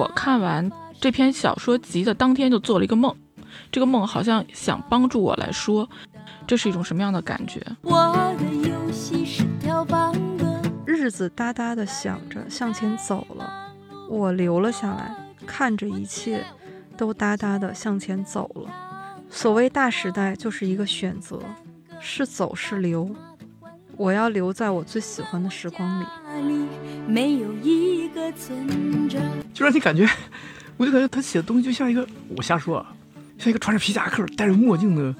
[0.00, 3.14] 我看完这篇小说集的当天就做了一个梦，
[3.70, 5.86] 这个梦好像想帮助我来说，
[6.46, 7.60] 这是一种什么样的感觉？
[7.82, 7.94] 我
[8.38, 13.70] 的游戏是跳棒的，日子哒哒的响着向前走了，
[14.08, 15.14] 我留了下来，
[15.46, 16.42] 看着一切
[16.96, 18.70] 都哒哒的向前走了。
[19.28, 21.38] 所谓大时代，就是一个选择，
[22.00, 23.14] 是走是留。
[24.00, 26.06] 我要留在我最喜欢的时光里。
[27.06, 28.32] 没有一个。
[29.52, 30.08] 就让你感觉，
[30.78, 32.94] 我就感觉他写的东西就像一个，我瞎说啊，
[33.38, 35.14] 像一个穿着皮夹克、戴着墨镜的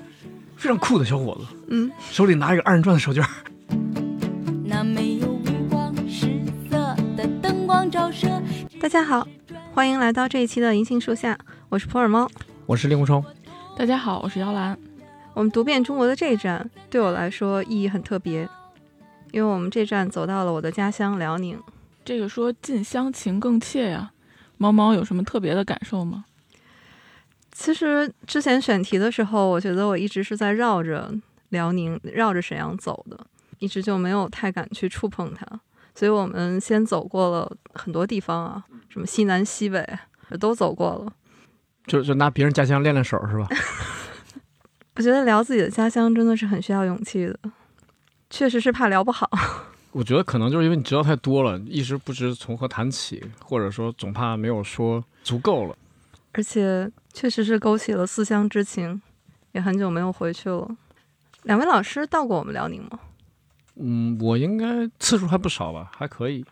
[0.56, 3.28] 非常酷的小伙子，嗯，手里拿一个二人转的手绢儿。
[4.64, 6.40] 那没有五光十
[6.70, 8.42] 色的灯光照射，
[8.80, 9.28] 大家好，
[9.74, 12.30] 欢迎来到这一期的银杏树下，我是普洱猫。
[12.64, 13.22] 我是令狐冲，
[13.76, 14.78] 大家好，我是姚兰。
[15.34, 18.48] 我们读遍中国的这一站对我来说意义很特别，
[19.32, 21.60] 因为我们这站走到了我的家乡辽宁。
[22.04, 24.10] 这个说近乡情更怯呀，
[24.56, 26.24] 猫猫有什么特别的感受吗？
[27.52, 31.12] 其实之前选题的时候，我觉得我一直是在绕着
[31.50, 33.18] 辽宁、绕着沈阳走的，
[33.58, 35.46] 一直就没有太敢去触碰它。
[35.94, 39.86] 所以我们先走过了很多地方啊，什么西南西北
[40.38, 41.12] 都走过了。
[41.86, 43.46] 就就拿别人家乡练练手是吧？
[44.96, 47.38] 我觉得聊自己的家乡真的是很需要勇气的，
[48.30, 49.28] 确实是怕聊不好。
[49.92, 55.76] 我觉得可能就是因为你知道太多了，一时不知从何谈起，或者说总怕没有说足够了。
[56.32, 59.02] 而且确实是勾起了思乡之情，
[59.50, 60.68] 也很久没有回去了。
[61.42, 63.00] 两位老师到过我们辽宁吗？
[63.74, 66.44] 嗯，我应该次数还不少吧，还可以。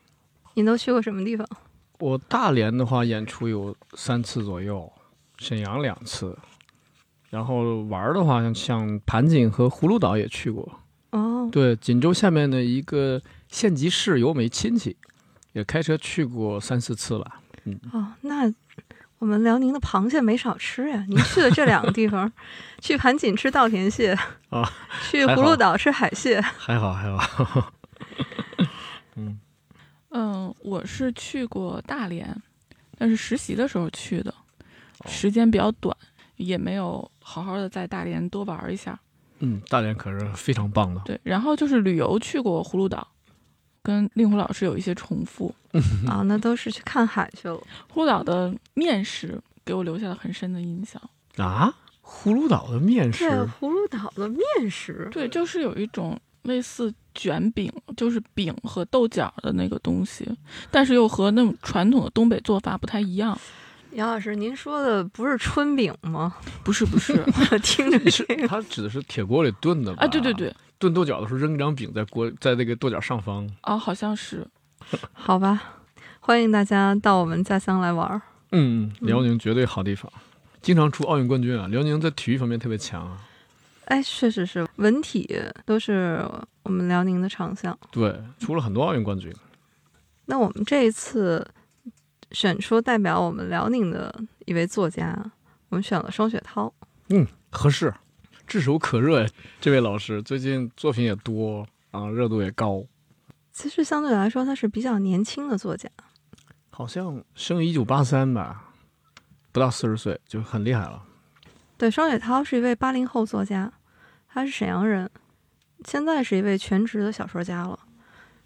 [0.55, 1.47] 您都去过什么地方？
[2.01, 4.91] 我大连的话演出有三次左右，
[5.39, 6.37] 沈阳两次，
[7.31, 10.69] 然后玩儿的话，像像盘锦和葫芦岛也去过。
[11.11, 14.97] 哦，对，锦州下面的一个县级市有没亲戚，
[15.53, 17.41] 也开车去过三四次吧。
[17.93, 18.53] 哦，那
[19.19, 21.05] 我们辽宁的螃蟹没少吃呀。
[21.09, 22.31] 您去的这两个地方，
[22.81, 24.17] 去盘锦吃稻田蟹，
[24.51, 24.71] 啊，
[25.11, 26.41] 去葫芦岛吃海蟹。
[26.41, 27.73] 还好还好。
[30.11, 32.35] 嗯，我是去过大连，
[32.97, 35.95] 但是实习的时候去的，哦时间比较短，
[36.37, 38.99] 也没有好好的在大连多玩一下。
[39.41, 41.01] 嗯，大连可是非常棒的。
[41.05, 43.07] 对，然后就是旅游去过葫芦岛，
[43.83, 45.55] 跟令狐老师有一些重复。
[46.07, 47.57] 啊，那都是去看海去了。
[47.93, 51.01] 葫芦岛的面食给我留下了很深的印象。
[51.37, 51.73] 啊，
[52.03, 55.09] 葫芦岛的面对，食，葫芦岛的面食。
[55.13, 60.29] 对，就是有一种类似卷饼，就是饼和豆角的那个东西，
[60.71, 63.39] 但是又和那种传统的东北做法不太一样。
[63.93, 66.35] 杨老师，您说的不是春饼吗？
[66.63, 67.13] 不是不是
[67.51, 70.05] 我听着是这个它指的是铁锅里炖的吧？
[70.05, 73.49] 啊，对对，对，炖豆角的时候扔一张饼在锅，在那个豆角上方。
[73.63, 74.47] 啊，好像是。
[75.13, 75.61] 好吧，
[76.21, 78.23] 欢迎大家到我们家乡来玩儿。
[78.53, 80.11] 嗯，辽宁绝对好地方，
[80.63, 81.67] 经常出奥运冠军啊。
[81.67, 83.19] 辽宁在体育方面特别强啊。
[83.87, 86.25] 哎，确实是文体都是
[86.63, 87.77] 我们辽宁的长项。
[87.91, 89.35] 对，出了很多奥运冠军。
[90.27, 91.47] 那我们这一次
[92.33, 94.15] 选出代表我们辽宁的
[94.47, 95.17] 一位作家，
[95.69, 96.73] 我们选了双雪涛。
[97.09, 97.93] 嗯，合适，
[98.47, 99.29] 炙手可热呀。
[99.61, 102.85] 这位老师最近作品也多啊，热度也高，
[103.53, 105.89] 其实相对来说，他是比较年轻的作家。
[106.71, 108.73] 好像生于一九八三吧，
[109.51, 111.03] 不到四十岁就很厉害了。
[111.77, 113.73] 对，双雪涛是一位八零后作家，
[114.29, 115.11] 他是沈阳人，
[115.85, 117.79] 现在是一位全职的小说家了。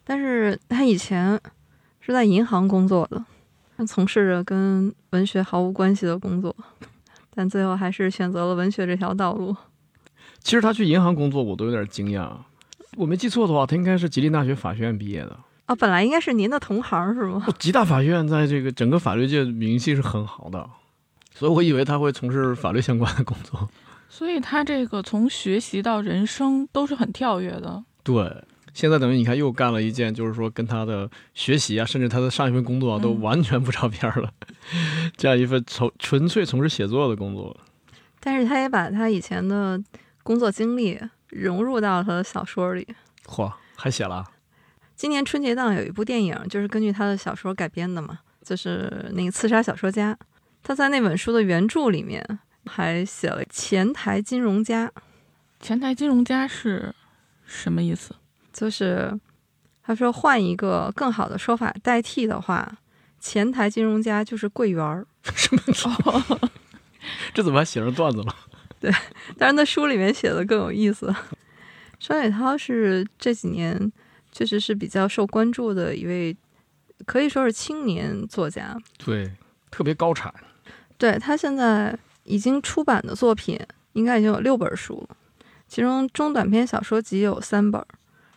[0.04, 1.41] 但是他以前
[2.00, 3.25] 是在银行工作的，他
[3.86, 6.54] 从事着跟文学毫无关系的工作，
[7.34, 9.54] 但最后还是选择了文学这条道路。
[10.40, 12.30] 其实他去银行工作，我都有点惊讶。
[12.96, 15.36] 我没记错的话，他应该是吉林大学法学院毕业的。
[15.66, 17.44] 啊，本来应该是您的同行是吗？
[17.46, 20.68] 哦吉大法学院在这个整个法律界名气是很好的，
[21.34, 23.68] 所以我以为他会从事法律相关的工作。
[24.08, 27.82] 所以他这个从学习到人生都是很跳跃的。
[28.02, 28.44] 对，
[28.74, 34.32] 现在等于你看又干了一件，就是说跟他的学习啊，甚至他的上一份工作啊，都嗯完全不着边儿了，
[35.16, 37.56] 这样一份从纯粹从事写作的工作。
[38.20, 39.82] 但是他也把他以前的
[40.22, 42.86] 工作经历融入到他的小说里。
[43.26, 44.26] 嚯，还写了啊
[44.94, 50.14] 今年春节档有一部电影，就是根据他的小说改编的嘛，就是那个《刺杀小说家》。
[50.62, 52.25] 他在那本书的原著里面
[52.66, 54.92] 还写了前台金融家，
[55.58, 56.94] 前台金融家是
[57.44, 58.14] 什么意思？
[58.52, 59.12] 就是
[59.82, 62.78] 他说换一个更好的说法代替的话，
[63.19, 65.06] 前台金融家就是柜员儿。
[65.22, 66.50] 什么？
[67.32, 68.34] 这怎么还写成段子了？
[68.81, 68.93] 对，
[69.38, 71.14] 但是那书里面写的更有意思。
[72.00, 73.93] 双雪涛是这几年
[74.32, 76.37] 确实是比较受关注的一位，
[77.06, 78.76] 可以说是青年作家。
[78.99, 79.32] 对，
[79.70, 80.34] 特别高产。
[80.99, 83.58] 对他现在已经出版的作品
[83.93, 85.16] 应该已经有六本书了，
[85.69, 87.84] 其中中短篇小说集有三本，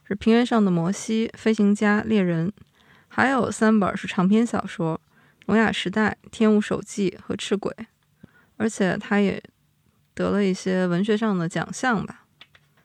[0.07, 2.47] 是《平原上的摩西》《飞行家》《猎人》，
[3.07, 4.95] 还有三本是长篇小说
[5.47, 7.73] 《聋哑时代》《天物手记》和《赤鬼》，
[8.57, 9.41] 而且他也
[10.13, 12.25] 得了一些文学上的奖项吧。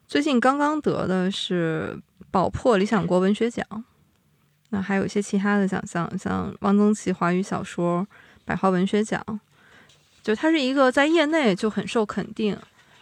[0.07, 2.01] 最近刚刚得的是
[2.31, 3.65] 宝珀理想国文学奖，
[4.69, 8.07] 那还有一些其他的奖项，像汪曾祺华语小说
[8.43, 9.23] 百花文学奖。
[10.23, 12.55] 就他是一个在业内就很受肯定，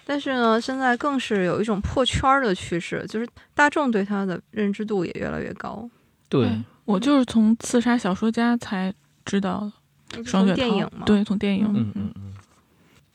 [0.10, 5.88] 但是呢，现在更是有一种破圈儿的趋势，就是大众对他的认知度也越来越高。
[6.28, 8.92] 对，哎我就是从《刺杀小说家》才
[9.24, 9.72] 知道
[10.10, 10.56] 的双雪涛。
[10.56, 11.64] 电影嘛，对，从电影。
[11.76, 12.34] 嗯嗯嗯，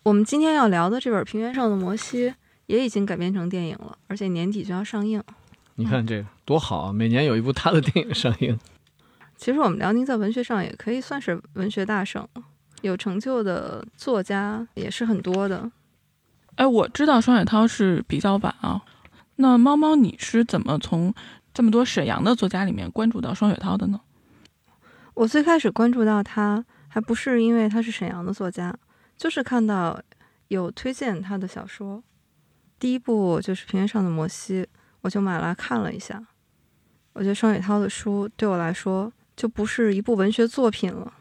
[0.05, 2.31] 我们今天要聊的这本《平原上的摩西》
[2.67, 5.21] 也已经改编成电影了，而且年底就要上映。
[5.75, 6.93] 你看这个多好啊！
[6.93, 8.57] 每年有一部他的电影上映。
[9.37, 12.25] 其实我们辽宁在文学上也可以算是文学大省，
[12.83, 15.69] 有成就的作家也是很多的。
[16.57, 18.83] 哎，我知道双雪涛是比较晚啊。
[19.37, 21.13] 那猫猫，你是怎么从
[21.53, 24.01] 这么多沈阳的作家里面关注到双雪涛的呢？
[25.15, 28.77] 我最开始关注到他，还不是因为他是沈阳的作家，
[29.17, 30.01] 就是看到
[30.49, 32.03] 有推荐他的小说。
[32.79, 34.63] 第一部就是《平原上的摩西》，
[35.01, 36.23] 我就买来看了一下。
[37.13, 41.13] 我觉得双雪涛的书对我来说就不是一部文学作品了，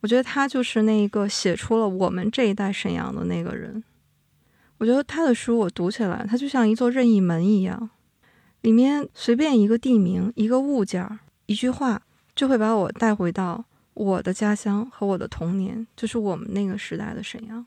[0.00, 3.82] 我觉得他就是那一个写出了我们这一代沈阳的那个人。
[4.78, 7.90] 我觉得他的书我读起来，它就像一座任意门一样，
[8.60, 12.02] 里面随便一个地名、一个物件、一句话。
[12.34, 13.64] 就会把我带回到
[13.94, 17.64] 我的家乡和我的童年，就是我们那个时代的沈阳。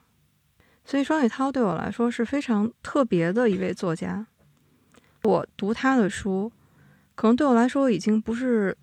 [0.85, 4.27] 所以双雪涛对我来说是非常特别的一位作家。
[5.23, 6.51] 我读他的书，
[7.15, 8.77] 可能对我来说已经不是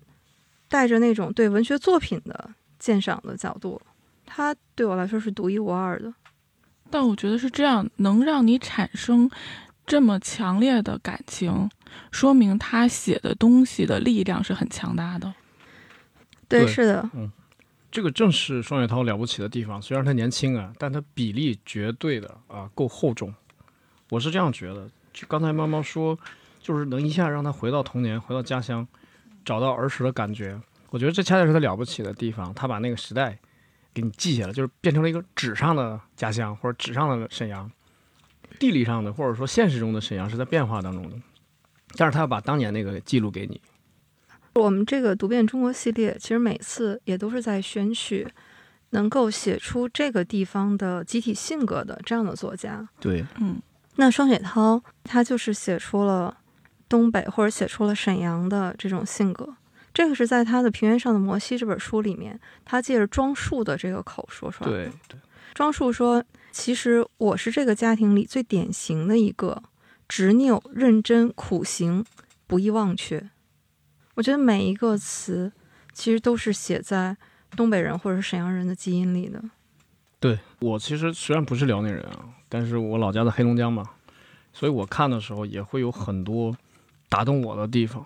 [0.67, 3.81] 带着那种对文学作品的鉴赏的角度，
[4.25, 6.13] 他对我来说是独一无二的。
[6.89, 9.29] 但我觉得是这样，能让你产生
[9.85, 11.69] 这么强烈的感情，
[12.11, 15.33] 说明他写的东西的力量是很强大的。
[16.47, 17.31] 对，对是的，嗯
[17.89, 19.81] 这个正是双雪涛了不起的地方。
[19.81, 23.33] 虽然他年轻啊，但他比例绝对的啊够厚重。
[24.09, 24.89] 我是这样觉得。
[25.13, 26.17] 就刚才猫猫说，
[26.61, 28.87] 就是能一下让他回到童年，回到家乡，
[29.43, 30.59] 找到儿时的感觉。
[30.89, 32.53] 我觉得这恰恰是他了不起的地方。
[32.53, 33.37] 他把那个时代
[33.97, 37.71] 给你记下来，就是变成了一个纸上的家乡或者纸上的沈阳，
[38.59, 41.17] 地理上的或者说现实中的沈阳是在变化当中的。
[41.95, 43.59] 但是他要把当年那个记录给你。
[44.53, 48.27] 我们这个读遍中国系列，其实每次也都是在选取
[48.91, 52.87] 能够写出这个地方的集体性格的这样的作家。
[52.99, 53.59] 对，嗯，
[53.95, 56.37] 那双雪涛他就是写出了
[56.87, 59.55] 东北或者写出了沈阳的这种性格。
[59.97, 64.77] 这个是在他的《平原上的摩西》这本书里面，他借着庄树的这个口说出来的。
[64.77, 65.19] 对，对，
[65.55, 66.23] 庄树说
[66.53, 69.63] ：“其实我是这个家庭里最典型的一个，
[70.07, 72.05] 执拗、认真、苦行，
[72.45, 73.27] 不易忘却。”
[74.13, 75.51] 我觉得每一个词
[75.93, 77.17] 其实都是写在
[77.55, 79.43] 东北人或者沈阳人的基因里的。
[80.19, 83.83] 对我其实虽然不是辽宁人啊，但是我老家在黑龙江嘛，
[84.53, 86.55] 所以我看的时候也会有很多
[87.09, 88.05] 打动我的地方。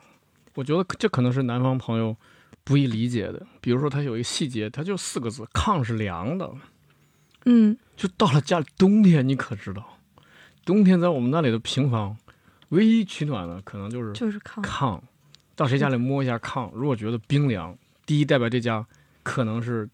[0.55, 2.15] 我觉得这可能是南方朋友
[2.63, 6.51] 不易理解的，比如说它有一个细节，它就四个字：炕是凉的。
[7.45, 9.97] 嗯，就到了家里冬天，你可知道，
[10.63, 12.15] 冬天在我们那里的平房，
[12.69, 14.61] 唯一取暖的可能就是就是炕。
[14.61, 15.01] 炕。
[15.55, 18.85] 到谁家里摸一下炕，如果觉得冰凉，第一代表这家
[19.21, 19.87] 可能是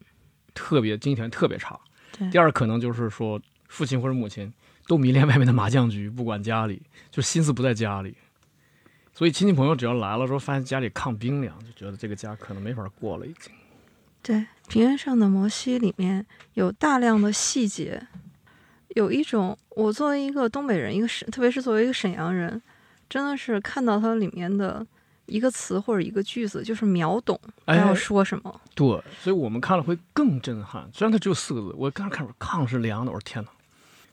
[0.54, 1.78] 特别经济条件特别差。
[2.16, 4.52] 对第二可能就是说父亲或者母亲
[4.86, 8.16] 都迷恋外面的麻将局，不管家里，就心思不在家里。
[9.18, 13.52] 所以亲戚朋友只要来了，之后发现家里炕冰凉，就觉得这个家可能没法过了，已经。
[14.22, 14.36] 对，
[14.68, 18.00] 《平原上的摩西》里面有大量的细节，
[18.90, 22.62] 有一种我作为一个东北人，一个沈，特别是作为一个沈阳人，
[23.10, 24.86] 真的是看到它里面的
[25.26, 28.60] 一个词或者一个句子，就是秒懂要说什么。
[28.76, 28.86] 对，
[29.20, 30.88] 所以我们看了会更震撼。
[30.94, 33.50] 虽然它只有四个字，我刚看说炕是凉的，我说天哪，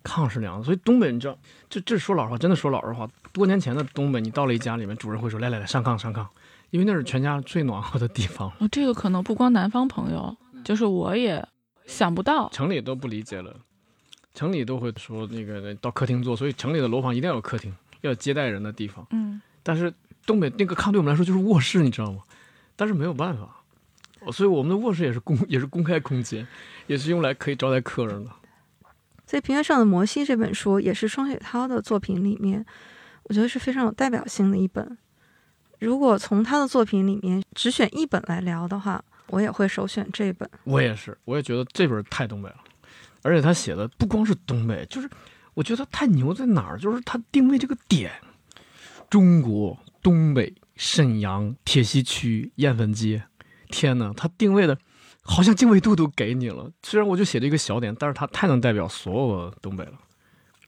[0.05, 0.63] 炕是凉的。
[0.63, 1.38] 所以东北，你知道，
[1.69, 6.25] 这这说老实话，真的说老实话，多年前的东北，你到了一家里面，主人会说来来来上炕上炕，
[6.69, 8.50] 因为那是全家最暖和的地方。
[8.59, 11.45] 哦，这个可能不光南方朋友，就是我也
[11.85, 12.47] 想不到。
[12.53, 13.53] 城里都不理解了，
[14.33, 19.05] 城里都会说那个到客厅坐，所以城里的楼房一定要有客厅，要有接待人的地方。
[19.12, 19.93] 嗯，但是
[20.25, 22.21] 东北那个炕对我们来说就是卧室，你知道吗？
[22.75, 23.63] 但是没有办法，
[24.31, 26.45] 所以我们的卧室也是公也是公开空间，
[26.88, 28.31] 也是用来可以招待客人的。
[29.27, 32.65] 所以《平原上的摩西》这本书也是双雪涛的作品里面，
[33.24, 34.98] 我觉得是非常有代表性的一本。
[35.79, 40.50] 如果从他的作品里面只选一本来聊的话，我也会首选这本。
[40.63, 42.58] 我也是，我也觉得这本太东北了，
[43.24, 45.10] 而且他写的不光是东北，就是
[45.53, 48.12] 我觉得他太牛在哪儿，就是他定位这个点，
[49.10, 53.24] 中国东北沈阳铁西区燕粉街，
[53.70, 54.77] 天呐，他定位的
[55.27, 56.70] 好像经纬度都给你了。
[56.84, 59.94] 虽然我就写了一个小点，但是它太能代表所有的东北了，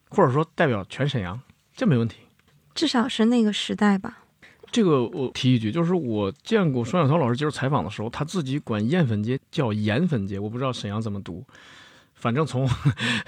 [0.09, 1.39] 或者说代表全沈阳，
[1.75, 2.17] 这没问题。
[2.75, 4.19] 至少是那个时代吧。
[4.69, 11.45] 这个我提一句，就是我见过双小涛老师接受采访的时候，他自己管燕粉街叫盐粉街，我不知道沈阳怎么读。
[12.13, 12.67] 反正从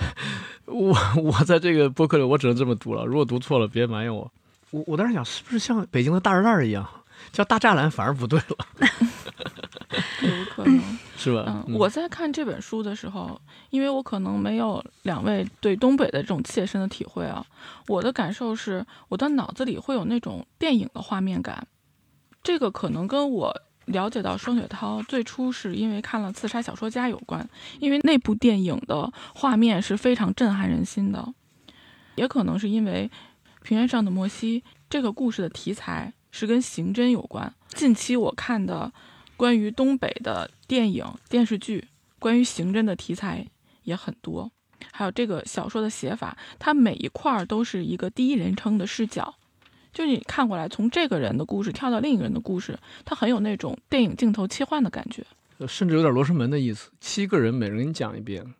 [0.66, 3.06] 我我在这个播客里，我只能这么读了。
[3.06, 4.30] 如果读错了，别埋怨我。
[4.72, 6.88] 我我当时想，是不是像北京的大栅栏一样，
[7.32, 8.58] 叫大栅栏反而不对了，
[10.22, 10.82] 有可能。
[11.20, 11.66] 是吧？
[11.68, 13.40] 嗯，我在看这本书的时候，
[13.72, 17.46] 因为我可能没有两位对东北的这种切身的体会啊，
[17.88, 21.68] 我的感受是，我的脑子里会有那种电影的画面感。
[22.42, 23.54] 这个可能跟我
[23.88, 27.46] 了解到双雪涛最初是因为看了《刺杀小说家》有关，
[27.82, 31.34] 因为那部电影的画面是非常震撼人心的，
[32.16, 33.12] 也可能是因为
[33.62, 37.54] 《平原上的摩西》这个故事的题材是跟刑侦有关。
[37.68, 38.94] 近期我看的。
[39.40, 41.88] 关于东北的电影、电视剧，
[42.20, 43.48] 关于刑侦的题材
[43.84, 44.52] 也很多。
[44.92, 49.34] 还有这个小说的写法，它每一块儿都是一个第一人称的视角，
[49.94, 55.26] 就你看过来，从这个人的故事跳到另一个人的故事，它很有那种电影镜头切换的感觉，
[55.66, 56.92] 甚至有点罗生门的意思。
[57.00, 58.54] 七个人每人给你讲一遍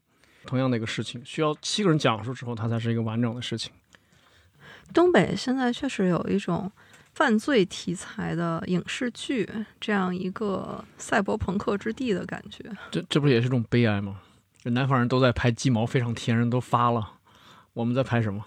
[0.46, 3.74] 同样的一个事情，需要七个人讲述之后，它才是一个完整的事情。
[4.94, 6.72] 东北现在确实有一种。
[7.20, 9.46] 犯罪题材的影视剧，
[9.78, 14.22] 这样一个赛博朋克之地的感觉，这这不也是种悲哀吗？
[14.64, 17.16] 南方人都在拍鸡毛非常天，人都发了，
[17.74, 18.46] 我们在拍什么？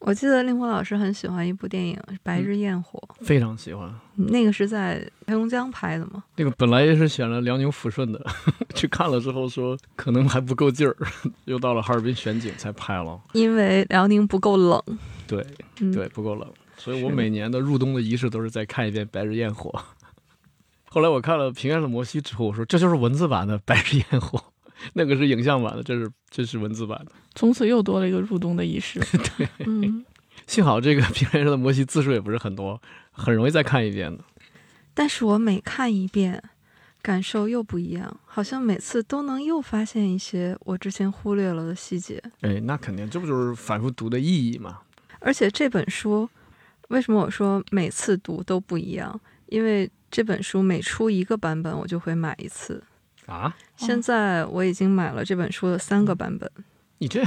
[0.00, 3.88] 我记得令狐老师很喜欢一部电影《白日焰火》，非常喜欢。
[4.16, 6.24] 那个是在黑龙江拍的吗？
[6.34, 8.20] 那个本来也是选了辽宁抚顺的，
[8.74, 10.96] 去看了之后说可能还不够劲儿，
[11.44, 13.20] 又到了哈尔滨选景才拍了。
[13.34, 14.82] 因为辽宁不够冷。
[15.28, 15.46] 对，
[15.92, 16.52] 对，不够冷。
[16.76, 19.70] 所以我每年的入冬的仪式都是再看一遍《白日焰火》。
[20.90, 24.38] 后来我看了《平原的摩西》之后，我说这就是文字版的《白日焰火》，
[24.94, 27.12] 那个是影像版的，这是这是文字版的。
[27.34, 29.00] 从此又多了一个入冬的仪式。
[29.36, 29.48] 对，
[30.46, 34.22] 幸好这个《平原上的摩西》字数也不是很多，很容易再看一遍的。
[34.94, 36.40] 但是我每看一遍，
[37.02, 42.22] 感受又不一样，好像每次都能又发现一些我之前忽略了的细节。
[42.42, 44.82] 哎，那肯定，这不就是反复读的意义吗？
[45.18, 46.28] 而且这本书。
[46.88, 49.20] 为什么我说每次读都不一样？
[49.46, 52.82] 因为这本书每出一个版本，我就会买一次
[53.26, 53.54] 啊。
[53.76, 56.50] 现在我已经买了这本书的三个版本。
[56.98, 57.22] 你这，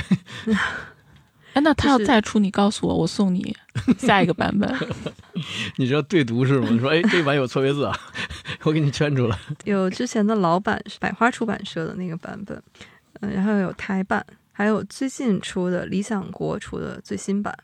[1.53, 3.55] 哎，那他要再出，你告诉我，我送你
[3.97, 4.73] 下一个版本。
[5.77, 6.67] 你知道对读是吗？
[6.71, 7.95] 你说，哎，这版有错别字啊，
[8.63, 9.37] 我给你圈出来。
[9.65, 12.61] 有之前的老版是，百花出版社的那个版本，
[13.21, 17.55] 嗯，然后有台版，还有最近出的理想国出的最新版。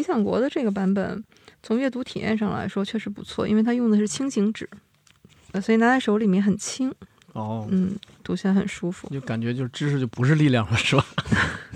[0.00, 1.22] 理想国的这个版本，
[1.62, 4.66] 从阅读体验上来说确实不错，因为它用的是轻型纸，
[5.52, 6.90] 呃，所以拿在手里面很轻。
[7.34, 9.06] 哦，嗯，读起来很舒服。
[9.10, 11.04] 就感觉就是知识就不是力量了，是吧？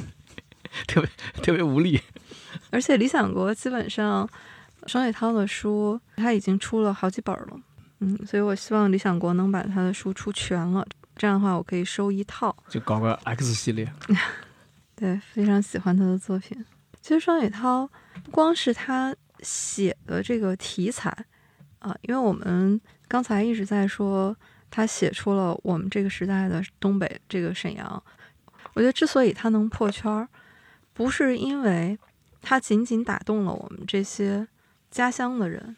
[0.88, 1.11] 特别
[1.43, 2.00] 特别无力。
[2.71, 4.26] 而且理想国基本上，
[4.87, 7.61] 双雪涛的书他已经出了好几本了，
[8.00, 10.83] 嗯，所以我希望理想国能把他的书出全了，
[11.14, 13.93] 这样的话我可以收一套，就搞个 X 系列。
[14.97, 16.64] 对，非常喜欢他的作品。
[17.02, 17.87] 其实双雪涛
[18.23, 21.11] 不光是他写的这个题材
[21.80, 24.37] 啊，因为我们刚才一直在说
[24.71, 28.02] 他写出了我们这个时代的东北这个沈阳。
[28.75, 30.28] 我觉得之所以他能破圈儿，
[30.92, 31.99] 不是因为
[32.42, 34.47] 他仅仅打动了我们这些
[34.90, 35.76] 家乡的人，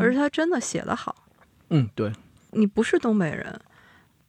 [0.00, 1.14] 而是他真的写得好。
[1.70, 2.12] 嗯，对。
[2.52, 3.60] 你不是东北人，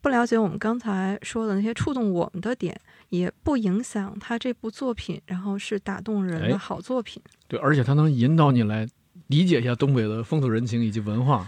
[0.02, 2.80] 不了解我们刚才说的那些触动我们的点。
[3.14, 7.22] 也不影响他这部作品，然后是打动人的好作品。
[7.48, 8.90] 对，而且他能引导你来
[9.28, 11.48] 理解一下东北的风土人情以及文化。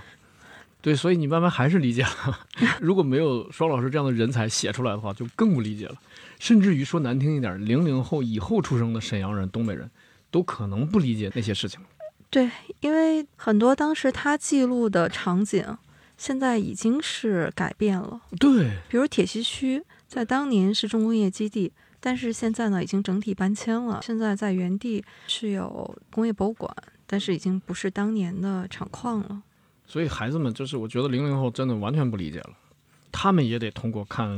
[0.79, 2.39] 对，所以你慢慢还是理解了。
[2.79, 5.95] 如果没有双老师这样的人才写出来的话，就更不理解了。
[6.39, 9.89] 甚至于说难听一点，零零后以后出生的沈阳人、东北人
[10.29, 11.79] 都可能不理解那些事情。
[12.29, 12.47] 对，
[12.81, 15.65] 因为很多当时他记录的场景，
[16.15, 18.21] 现在已经是改变了。
[18.39, 19.83] 对，比如铁西区。
[20.15, 21.69] 在当年是重工业基地，
[21.99, 23.99] 但是现在呢，已经整体搬迁了。
[24.01, 26.73] 现在在原地是有工业博物馆，
[27.05, 29.43] 但是已经不是当年的厂矿了。
[29.85, 32.51] 所以孩子们，就是我觉得零零后真的完全不理解了，
[33.11, 34.29] 他们也得通过看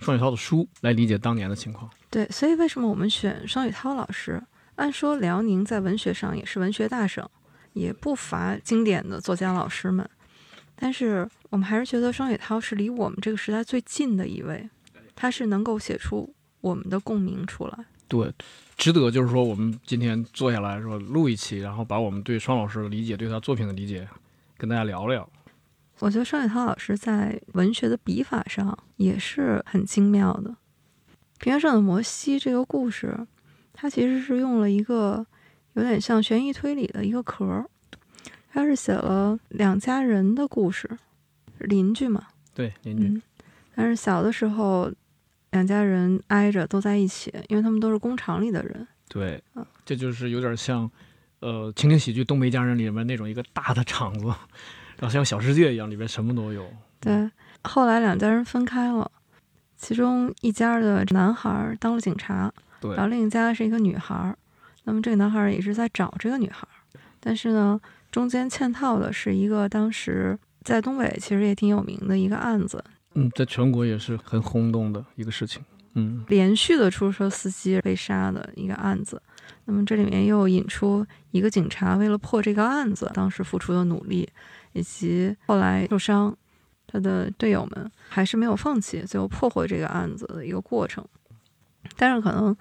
[0.00, 1.90] 双雪涛的书来理解当年的情况。
[2.08, 4.42] 对，所以为什么我们选双雪涛老师？
[4.76, 7.28] 按说辽宁在文学上也是文学大省，
[7.74, 10.08] 也不乏经典的作家老师们。
[10.74, 14.68] 但是我们还是觉得双雪涛是离我们这个时代最近的一位，
[15.16, 17.84] 他是能够写出我们的共鸣出来。
[18.06, 18.32] 对，
[18.76, 24.06] 值得就是说，我们今天坐下来说录一期，然后把我们对双老师的理解、对他作品的理解
[24.56, 25.28] 跟大家聊聊。
[25.98, 30.50] 我觉得双雪涛老师在文学的笔法上也是很精妙的。
[31.38, 33.26] 《平原上的摩西》这个故事，
[33.72, 35.26] 它其实是用了一个
[35.72, 37.68] 有点像悬疑推理的一个壳儿，
[38.50, 40.88] 它是写了两家人的故事，
[41.58, 43.22] 邻居嘛，对，邻居，嗯，
[43.74, 44.92] 但是小的时候
[45.50, 48.86] 两家人挨着都在一起，因为他们都是工厂里的人。
[49.08, 50.90] 对嗯，这就是有点像，
[51.40, 54.26] 呃，情景喜剧《东北一家人》里面那种一个大的厂子，
[54.96, 56.68] 然后像小世界一样，里面什么都有。
[57.00, 57.30] 对，
[57.62, 59.10] 后来两家人分开了，
[59.76, 64.36] 其中一家的男孩儿当了警察，对然后另一家是一个女孩儿。
[64.84, 72.82] 那么这个男孩儿也是在找这个女孩儿，但是呢，中间嵌套的是一个当时在东北其实也挺有名的一个案子，
[73.16, 75.64] 嗯，在全国也是很轰动的一个事情。
[75.94, 79.20] 嗯，连续的出租车司机被杀的一个案子。
[79.64, 84.28] 那么这里面又引出一个警察为了破这个案子当时付出的努力，
[84.74, 86.36] 以及后来受伤，
[86.86, 91.02] 他的队友们还是没有放弃，最后破获这个案子的一个过程。
[91.96, 92.54] 但是可能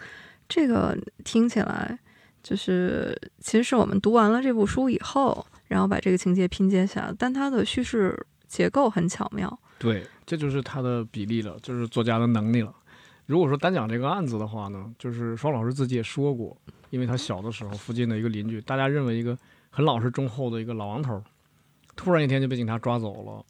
[0.47, 2.00] 这个听起来
[2.41, 9.59] 就是，其实是我们读完了这部书以后，然后把这个情节拼接下来，但它的叙事结构很巧妙。
[9.77, 12.74] 对，这就是他的比例了，就是作家的能力了。
[13.25, 16.55] 如果说单讲这个案子的话呢，就是双老师自己也说过，
[16.89, 19.38] 因为他小的时候附近的一个邻居，大家认为一个
[19.70, 21.24] 很老实忠厚的一个老王头，
[21.96, 23.46] 突然一天就被警察抓走了。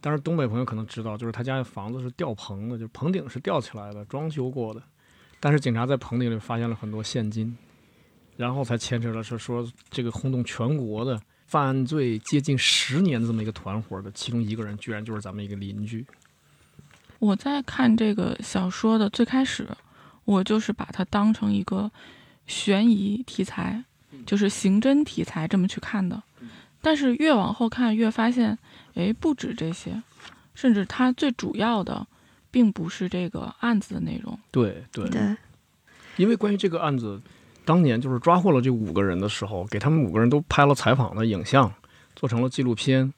[0.00, 4.80] 但是东北朋友可能知道，就是他家的房子是吊棚的，就棚顶是吊起来的，装修过的。
[5.40, 7.56] 但是警察在棚顶里发现了很多现金，
[8.36, 16.04] 然后才牵扯了是说这个轰动全国的犯罪接近十年的这么一个团伙的其中一个人，居然就是咱们一个邻居。
[17.18, 19.68] 我在看这个小说的最开始，
[20.24, 21.90] 我就是把它当成一个
[22.46, 23.82] 悬疑题材，
[24.26, 26.22] 就是刑侦题材这么去看的。
[26.82, 28.56] 但是越往后看，越发现，
[28.94, 30.02] 哎，不止这些，
[30.54, 32.06] 甚至它最主要的，
[32.50, 34.38] 并不是这个案子的内容。
[34.50, 35.36] 对对对，
[36.16, 37.20] 因为关于这个案子，
[37.66, 41.70] 当年就是抓获了这五个人的时候，给他们五个人都拍了采访的影像，
[42.14, 43.12] 做成了纪录片。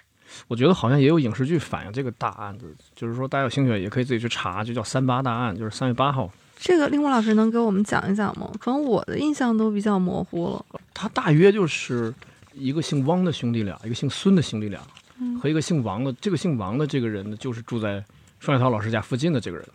[0.47, 6.31] 我觉得好像也有影视剧反映这个大案子，就是说大家有兴趣也可以自己去查，就叫三八大案，就是三月八号。
[6.59, 8.51] 这个令狐老师能给我们讲一讲吗？
[8.59, 10.65] 可能我的印象都比较模糊了。
[10.93, 12.13] 他大约就是
[12.53, 14.81] 一个姓汪的兄弟俩，一个姓孙的兄弟俩，
[15.21, 16.13] 嗯和一个姓王的。
[16.21, 18.05] 这个姓王的这个人呢，就是住在
[18.41, 19.67] 双雪涛老师家附近的这个人。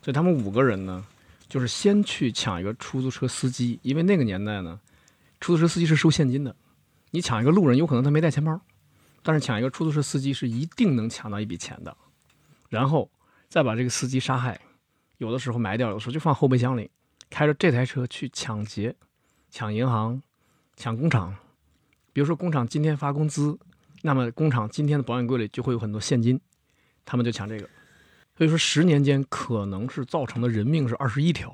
[0.00, 1.04] 所以他们五个人呢，
[1.48, 4.78] 就是先去抢一个出租车司机，因为那个年代呢，
[5.40, 6.54] 出租车司机是收现金的，
[7.10, 8.60] 你抢一个路人，有可能他没带钱包，
[9.22, 11.96] 但是抢一个出租车司机是一定能抢到一笔钱的，
[12.68, 13.10] 然后
[13.48, 14.60] 再把这个司机杀害，
[15.16, 16.90] 有的时候埋掉，有的时候就放后备箱里，
[17.30, 18.94] 开着这台车去抢劫、
[19.50, 20.22] 抢银行、
[20.76, 21.34] 抢工厂。
[22.12, 23.58] 比如说工厂今天发工资，
[24.02, 26.38] 那么工厂今天的保险柜里就会有很多现金，
[27.04, 27.68] 他们就抢这个。
[28.38, 31.52] 所以说十年间可能是造成的人命是二十一条，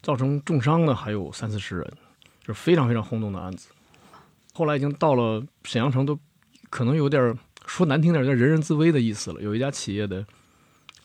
[0.00, 1.92] 造成重伤的还有三四十人，
[2.40, 3.68] 就是非常非常轰动的案子。
[4.54, 6.16] 后来已经到了沈阳城，都
[6.70, 9.42] 可能有点说难听点叫，人人自危的意思了。
[9.42, 10.24] 有一家企业的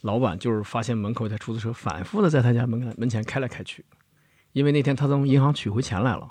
[0.02, 3.84] 老板就是发现门口一台出租车反复的在他家门门前开来开去，
[4.52, 6.28] 因为那天他从银行取回钱来了，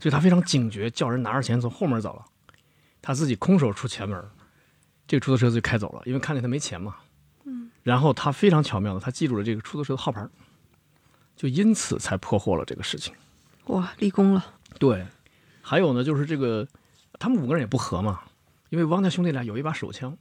[0.00, 2.24] 所以他非常警觉，叫人拿着钱从后门走了，
[3.02, 4.18] 他自己空手出前门，
[5.06, 6.96] 这个出租车就开走了，因为看见他没钱嘛。
[7.84, 10.28] 嗯，然后他非常巧妙的，他记住了这个出租车的号牌，
[11.36, 13.14] 就因此才破获了这个事情。
[13.66, 14.44] 哇，立功了！
[14.78, 15.06] 对，
[15.62, 16.66] 还有呢，就是这个
[17.18, 18.22] 他们五个人也不和嘛，
[18.70, 20.16] 因为汪家兄弟俩有一把手枪，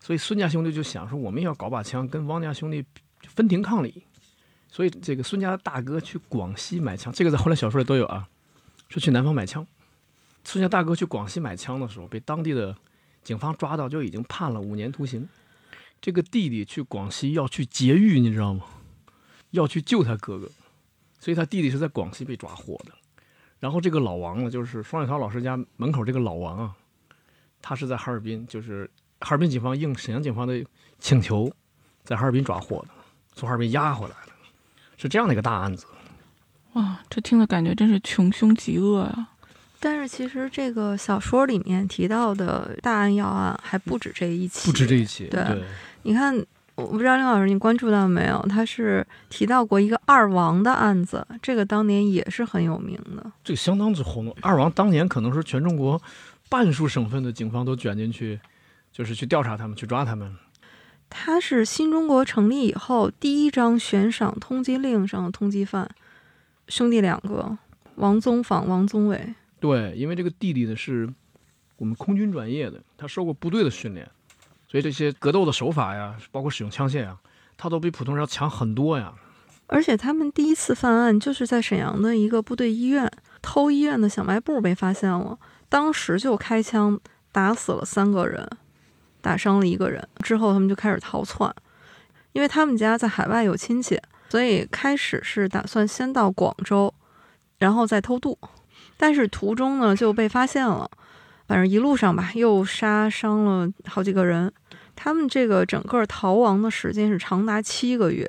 [0.00, 2.84] 所以孙家兄弟就想说，我们要搞把枪跟汪家兄弟
[3.28, 4.04] 分庭抗礼。
[4.68, 8.26] 所以这个孙家大哥去广西买枪，这个在后来小说里都有啊，
[8.88, 9.66] 说去南方买枪。
[10.44, 12.74] 孙家大哥去广西买枪的时候，被当地的
[13.22, 15.28] 警方抓到，就已经判了五年徒刑。
[16.02, 18.64] 这个弟弟去广西要去劫狱，你知道吗？
[19.52, 20.50] 要去救他哥哥，
[21.20, 22.92] 所以他弟弟是在广西被抓获的。
[23.60, 26.74] 然后这个老王呢，就是双雪涛老师家门口这个老王啊，
[27.60, 30.64] 他是在哈尔滨，就是哈尔滨警方应沈阳警方的
[30.98, 31.48] 请求，
[32.02, 32.88] 在哈尔滨抓获的，
[33.36, 34.32] 从哈尔滨押回来的，
[34.96, 35.86] 是这样的一个大案子。
[36.72, 39.28] 哇，这听了感觉真是穷凶极恶啊！
[39.78, 45.62] 但是其实这个小说里面提到的大案要案还不止这一起，不止这一起，对对
[46.02, 46.34] 你看，
[46.74, 48.44] 我不知道林老师你关注到没有？
[48.48, 53.30] 他是提到过一个二王的案子，这个当年也是很有名的。
[53.44, 54.36] 这个相当之轰动。
[54.40, 56.00] 二王当年可能是全中国
[56.48, 58.40] 半数省份的警方都卷进去
[58.92, 60.34] 就是去调查他们，去抓他们。
[61.08, 65.88] 他是新中国成立以后第一张悬赏通缉令上的通缉犯，
[66.68, 67.58] 兄弟两个，
[67.96, 69.34] 王宗访、王宗伟。
[69.60, 71.06] 对，因为这个弟弟呢是
[71.76, 74.08] 我们空军专业的，他受过部队的训练，
[74.72, 77.14] 所以这些格斗的手法呀，包括使用枪械呀，
[77.58, 79.12] 他都比普通人要强很多呀。
[79.66, 86.98] 而且他们第一次犯案就是在沈阳的一个部队医院，偷医院的小卖部被发现了，当时就开枪
[87.30, 88.48] 打死了三个人，
[89.20, 90.08] 打伤了一个人。
[90.22, 91.54] 之后他们就开始逃窜，
[92.32, 96.94] 因为他们家在海外有亲戚，所以开始是打算先到广州，
[97.58, 98.38] 然后再偷渡。
[98.96, 100.90] 但是途中呢就被发现了，
[101.46, 104.50] 反正一路上吧又杀伤了好几个人。
[105.02, 108.28] 他们这个整个逃亡的时间是长达七个月。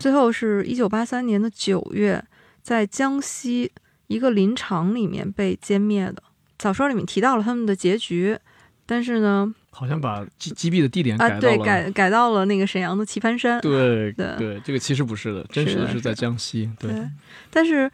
[0.00, 2.20] 最后是一九八三年的九月，
[2.60, 3.70] 在江西
[4.08, 6.20] 一个林场里面被歼灭的。
[6.58, 8.36] 小说里面提到了他们的结局，
[8.84, 13.60] 但是呢，好像把击击毙的地点啊，对，改到了改改到了那个沈阳的棋盘山。
[13.60, 16.68] 对对对，这个其实不是的，真实的是在江西。
[16.80, 17.08] 对，对，
[17.48, 17.88] 但是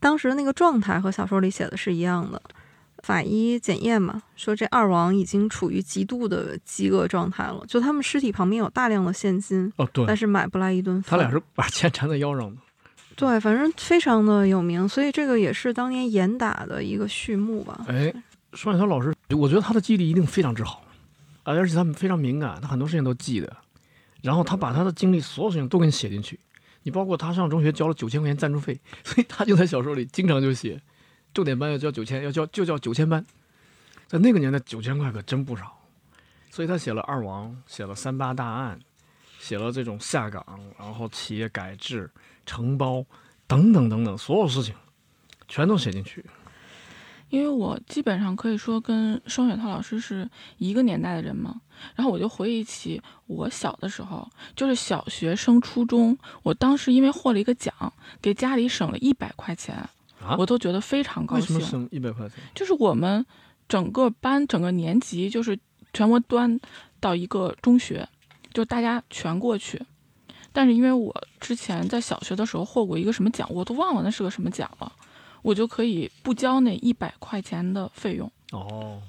[0.00, 2.42] 当时的那个状态和小说里写的是一样的。
[3.06, 11.10] 法医检验嘛，说这二王已经处于极度的饥饿状态了，就他们尸体旁边有大量的现金，哦对但，是买不来一顿饭。
[11.12, 12.60] 他俩是把钱缠在腰上的。
[13.14, 17.84] 对，反正非常的有名，所以这个也是当年严打的一个序幕吧。
[17.86, 18.12] 哎，
[18.54, 20.82] 双雪涛老师，我觉得他的记忆力一定非常之好，
[21.44, 23.56] 啊，而且他非常敏感，他很多事情都记得，
[24.20, 26.40] 然后他把他的经历所有事情都给你写进去。
[26.82, 30.80] 你包括他上中学交了九千块钱赞助费，所以他就在小说里经常就写，
[31.36, 33.22] 重点班要交九千，要交就叫九千班，
[34.06, 35.78] 在那个年代九千块可真不少，
[36.48, 38.80] 所以他写了二王，写了三八大案，
[39.38, 40.42] 写了这种下岗，
[40.78, 42.10] 然后企业改制、
[42.46, 43.04] 承包
[43.46, 44.74] 等等等等所有事情，
[45.46, 46.24] 全都写进去。
[47.28, 51.60] 因为我基本上可以说跟双雪涛老师是一个年代的人嘛，
[51.96, 59.86] 然后我就回忆起我小的时候，就是小学升初中，我当时因为获了一个奖，给家里省了一百块钱，
[60.26, 61.82] 啊我都觉得非常高兴为什么。
[61.82, 62.38] 省一百块钱？
[62.54, 63.24] 就是我们
[63.68, 65.58] 整个班整个年级就是
[65.92, 66.58] 全国端
[67.00, 68.08] 到一个中学，
[68.52, 69.80] 就大家全过去。
[70.52, 74.90] 但是因为我之前在小学的时候获过一个什么奖，我都忘了那是个什么奖了，
[75.42, 78.30] 我就可以不交那一百块钱的费用。
[78.52, 79.02] 哦，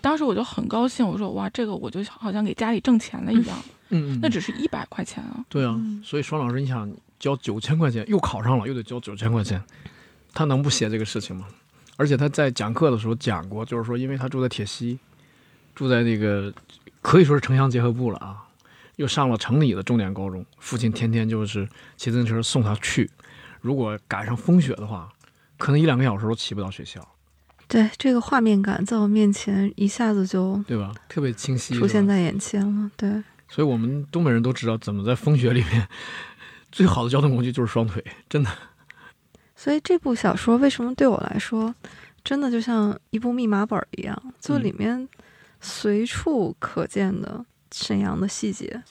[0.00, 3.56] 当时我就很高兴，我说哇，这个我就好像给家里挣钱了一样。
[3.90, 9.62] 嗯嗯，那只是一百块钱啊，对啊，嗯所以双老师，你想交九千块钱，又考上了，又得交九千块钱，
[10.34, 11.46] 他能不写这个事情吗？
[11.96, 14.98] 而且他在讲课的时候讲过，就是说，因为他住在铁西，
[15.76, 16.52] 住在那个
[17.00, 18.42] 可以说是城乡结合部了啊，
[18.96, 23.08] 又上了城里的重点高中，父亲天天就是骑自行车送他去，
[23.60, 25.08] 如果赶上风雪的话，
[25.56, 27.00] 可能一两个小时都骑不到学校，
[27.68, 30.92] 对，这个画面感在我面前一下子就对吧？
[31.08, 32.90] 特别清晰，出现在眼前了。
[32.96, 35.88] 对，所以我们东北人都知道怎么在风雪里面，
[36.72, 38.50] 最好的交通工具就是双腿，真的。
[39.64, 41.74] 所以这部小说为什么对我来说，
[42.22, 45.08] 真的就像一部密码本儿一样，就里面
[45.58, 48.82] 随处可见的沈阳的细节。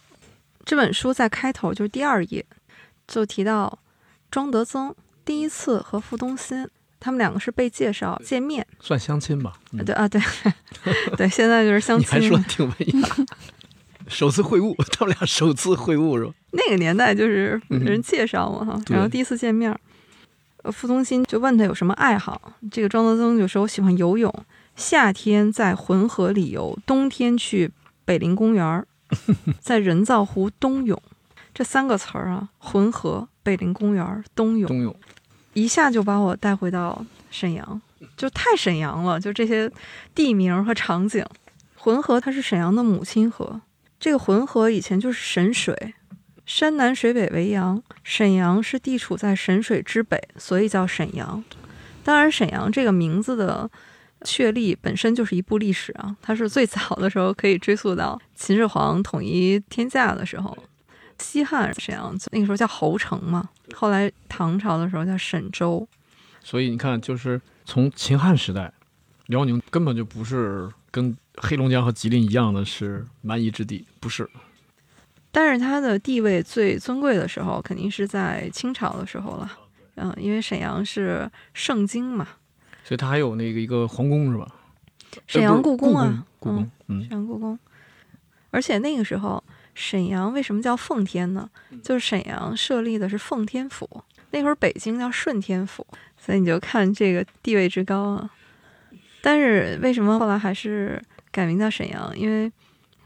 [0.66, 2.44] 这本书在开头就是第二页，
[3.08, 3.78] 就提到
[4.32, 6.68] 庄德增第一次和傅东新
[7.00, 9.54] 他们两个是被介绍见面，算相亲吧。
[9.86, 10.20] 对啊对
[11.16, 12.20] 对，现在就是相你还。
[12.20, 13.10] 说得挺文雅。
[14.08, 16.34] 首次会晤，他们俩首次会晤是吧？
[16.52, 19.72] 那个年代就是人介绍嘛哈，对然后第一次见面
[20.72, 24.34] 傅宗新就问他有什么爱好，这个庄则增就说我喜欢游泳，
[24.76, 27.72] 夏天在浑河里游，冬天去
[28.06, 28.88] 北陵公园儿，
[29.60, 31.02] 在人造湖冬泳，
[31.54, 34.96] 这三个词儿啊，浑河、北陵公园儿、冬泳，冬泳，
[35.54, 37.82] 一下就把我带回到沈阳，
[38.16, 39.70] 就太沈阳了，就这些
[40.16, 41.26] 地名和场景。
[41.76, 43.60] 浑河它是沈阳的母亲河，
[44.00, 45.94] 这个浑河以前就是沈水，
[46.46, 51.44] 山南水北为阳，沈阳是地处在沈水之北，所以叫沈阳。
[52.04, 53.70] 当然，沈阳这个名字的
[54.26, 60.58] 确立本身就是一部历史啊，它是最早的时候可以追溯到秦始皇统一天下的时候。
[61.20, 65.88] 西汉沈阳那个时候叫侯城嘛，后来唐朝的时候叫沈州。
[66.42, 68.74] 所以你看，就是从秦汉时代，
[69.28, 74.30] 辽宁根本就不是跟黑龙江和吉林一样的是蛮夷之地，不是。
[75.34, 79.52] 但是它的地位最尊贵的时候，肯定是在清朝的时候了。
[79.96, 82.28] 嗯，因为沈阳是盛京嘛，
[82.84, 84.48] 所以它还有那个一个皇宫是吧？
[85.28, 87.58] 沈阳故宫啊，故宫，嗯沈阳故宫。
[88.52, 89.44] 而且那个时候，
[89.74, 91.50] 沈阳为什么叫奉天呢？
[91.84, 93.90] 就是沈阳设立的是奉天府，
[94.30, 95.86] 那会儿北京叫顺天府，
[96.18, 98.30] 所以你就看这个地位之高啊。
[99.22, 102.52] 但是为什么后来还是改名叫沈阳，因为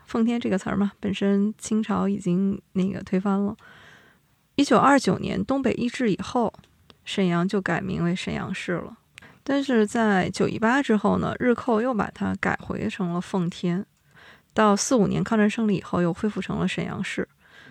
[0.07, 3.55] 奉天这个词儿嘛，本身清朝已经那个推翻了。
[4.55, 6.51] 一九二九年东北易帜以后，
[7.05, 8.97] 沈阳就改名为沈阳市了。
[9.43, 13.85] 但是在九一八之后呢，日寇又把它改回成了奉天。
[14.53, 17.27] 到四五年抗战胜利以后，又恢复成了沈阳市。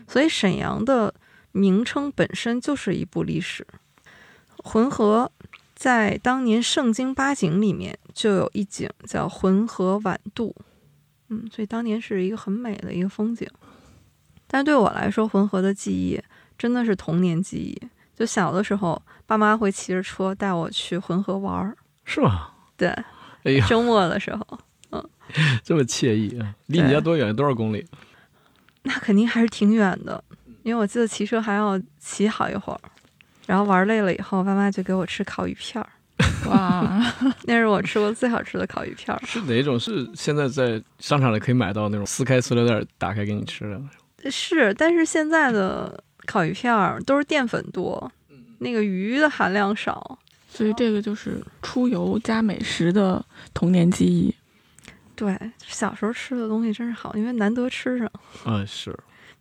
[0.06, 1.12] 所以沈阳的
[1.52, 3.66] 名称本身就是一部历史。
[4.58, 5.32] 浑河
[5.74, 10.54] 在当年盛京八景里面就有一景叫浑河晚渡，
[11.28, 13.48] 嗯，所以当年是一个很美的一个风景。
[14.46, 16.20] 但对我来说，浑河的记忆
[16.56, 17.88] 真的是童年记忆。
[18.14, 22.50] 就小的时候，爸妈会骑着车带我去浑河玩儿，是吗？
[22.78, 22.88] 对，
[23.42, 24.58] 哎呀，周末的时候，
[24.90, 25.10] 嗯
[25.62, 26.54] 这么惬意啊！
[26.66, 27.34] 离你家多远？
[27.34, 27.86] 多少公里？
[28.84, 30.22] 那肯定还是挺远的，
[30.62, 32.80] 因为我记得骑车还要骑好一会儿。
[33.46, 35.88] 然后玩累了以后，爸妈就给我吃烤鱼片儿，
[36.48, 39.20] 哇， 那是我吃过最好吃的烤鱼片儿。
[39.26, 39.78] 是哪种？
[39.78, 43.64] 是现在在商场里可以买到那种撕开塑料袋打开给你吃
[44.22, 44.30] 的？
[44.30, 48.10] 是，但是现在的烤鱼片儿都是淀粉多，
[48.58, 50.18] 那个鱼的含量少。
[50.48, 54.34] 所以这个就是出游加美食的童年记忆。
[55.14, 58.10] 对，小时候吃的东西真是好，因为难得吃上。
[58.46, 58.96] 嗯，是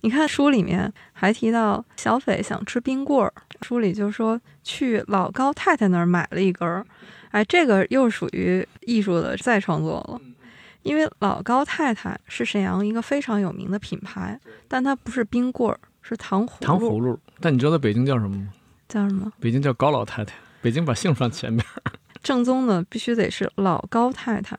[0.06, 6.86] 你看书里面还提到小斐想吃冰棍儿，书里就说去老高太太那儿买了一根儿，
[7.32, 10.22] 哎，这个又属于艺术的再创作了。
[10.84, 16.66] 因为老高太太是沈阳一个非常有名的品牌，但它不是冰棍儿，是糖葫芦。
[16.68, 17.20] 糖葫芦。
[17.40, 18.50] 但你知道在北京叫什么吗？
[18.88, 19.34] 叫什么？
[19.40, 20.36] 北京叫高老太太。
[20.62, 21.66] 北京把姓放前面。
[22.22, 24.56] 正宗的必须得是老高太太。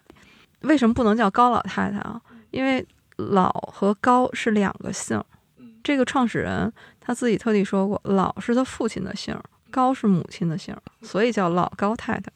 [0.62, 2.20] 为什么不能叫高老太太啊？
[2.50, 5.22] 因为老和高是两个姓。
[5.86, 9.38] 这个创始人他自己特地说过，老是他父亲的姓，
[9.70, 12.28] 高是母亲的姓，所以叫老高太太。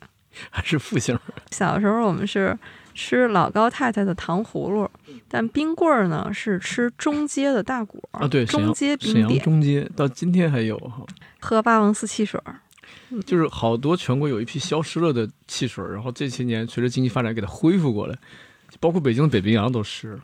[0.50, 1.18] 还是复姓。
[1.50, 2.56] 小时候我们是
[2.94, 4.88] 吃老高太太的糖葫芦，
[5.26, 11.04] 但冰棍儿呢是吃中街的大果啊，对，中街冰点，中街到今天还有哈，
[11.40, 12.54] 喝霸王寺汽水儿。
[13.26, 18.16] 就是好多全国有一批消失了的汽水，然后这些年随着经济发展给它恢复过来，
[18.78, 20.20] 包括北京的北冰洋都是，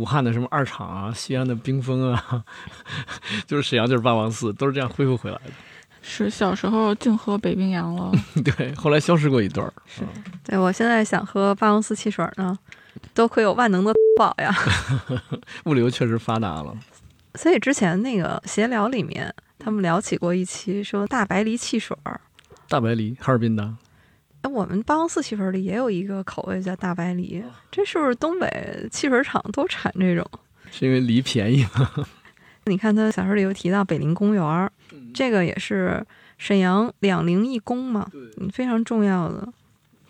[0.00, 2.42] 武汉的什么二厂啊，西安的冰峰啊，
[3.46, 5.52] 就是沈阳就是霸王寺，都是这样恢复回来的。
[6.00, 8.10] 是小时候净喝北冰洋了，
[8.42, 9.70] 对，后来消失过一段儿。
[9.84, 10.00] 是
[10.42, 12.58] 对我现在想喝霸王寺汽水儿呢，
[13.12, 14.50] 多亏有万能的宝呀。
[15.66, 16.74] 物流确实发达了。
[17.34, 22.18] 所以之前那个闲聊里面，他们聊起过一期说大白梨汽水儿。
[22.66, 23.74] 大白梨，哈尔滨的，
[24.42, 30.26] 哎，我们八王寺汽水里也有一个口味叫大白梨，这是不是东北汽水厂都产这种？
[30.70, 32.06] 是因为梨便宜吗？
[32.66, 34.70] 你看他小说里有提到北陵公园儿，
[35.12, 36.04] 这个也是
[36.38, 39.52] 沈阳两陵一宫嘛，嗯，非常重要的。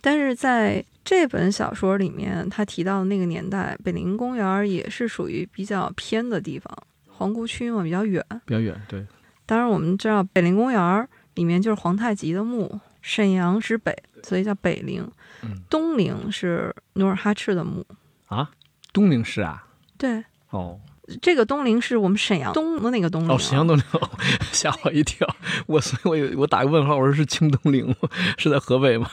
[0.01, 6.77] 但是在这本小说里面，他提到的那个年代，北陵公园儿也是属于比较偏的地方，
[7.09, 8.25] 皇姑区嘛，比较远。
[8.45, 9.05] 比较远，对，
[9.47, 15.07] 当然，我们知道北陵公园儿里面就是皇太极的墓，沈阳之北，所以叫北陵。
[15.43, 17.85] 嗯东陵是努尔哈赤的墓。
[18.27, 18.51] 啊，
[18.93, 19.65] 东陵是啊，
[19.97, 20.79] 对，哦
[21.21, 23.35] 这个东陵是我们沈阳东的那个东陵、啊。
[23.35, 23.85] 哦，沈阳东陵，
[24.53, 25.27] 吓我一跳，
[25.67, 27.97] 我所以我有我打个问号，我说是清东陵吗？
[28.39, 29.11] 是在河北吗？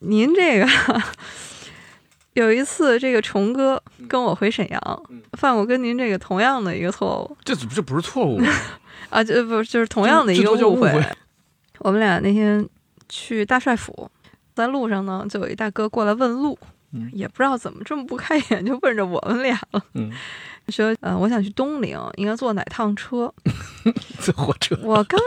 [0.00, 0.68] 您这个
[2.34, 8.40] 有一次，这个虫哥跟我回沈阳，犯过跟您这个同样的一个错误这这不是错误？
[9.10, 10.64] 啊，这不就是同样的一这个会。
[10.64, 11.04] 误会
[11.80, 12.66] 我们俩那天
[13.08, 14.10] 去大帅府，
[14.54, 16.58] 在路上呢，就有一大哥过来问路，
[16.92, 20.10] 嗯也不知道怎么这么不开眼，就问着我们俩了，嗯，
[20.68, 23.32] 说呃，我想去东陵，应该坐哪趟车？
[24.20, 24.78] 坐火车。
[24.82, 25.20] 我刚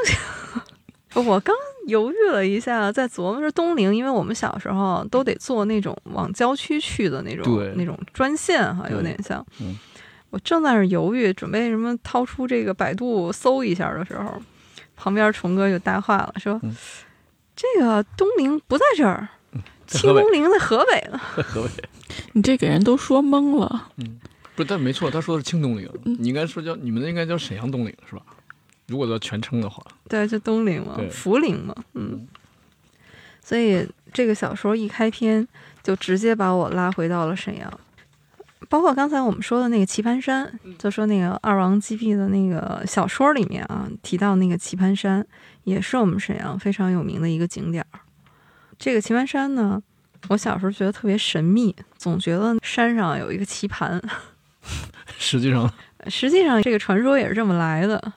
[1.14, 1.56] 想，我刚
[1.88, 9.46] 犹豫了一下，在琢磨着东陵，因为我们小时候都得坐那种往郊区去的那种那种专线哈，有点像。
[9.60, 9.78] 嗯
[10.32, 14.40] 我正在那儿犹豫，准备什么掏出这个百度搜一下的时候，
[14.96, 16.72] 旁边虫哥就搭话了，说：“嗯
[17.62, 19.28] 这个东陵不在这儿，
[19.86, 21.20] 清东陵在河北呢。
[21.36, 21.84] 在河北。
[22.32, 23.90] 你这给人都说懵了。
[23.98, 24.18] 嗯
[24.56, 28.22] 不是，但没错，他说的是清东陵，嗯你应该说叫你们那应该叫沈阳东陵是吧？
[28.88, 32.26] 如果叫全称的话，对，就东陵嘛对，涪陵嘛，嗯。
[33.42, 35.46] 所以这个小说一开篇
[35.84, 37.80] 就直接把我拉回到了沈阳，
[38.70, 45.26] 包括刚才我们说的那个棋盘山，就说那个二王击毙的那个小说里面啊，提到那个棋盘山，
[45.64, 48.00] 也是我们沈阳非常有名的一个景点儿。
[48.78, 49.82] 这个棋盘山呢，
[50.30, 54.00] 我小时候觉得特别神秘，总觉得山上有一个棋盘，
[55.18, 55.70] 实际上
[56.08, 58.14] 实际上，这个传说也是这么来的。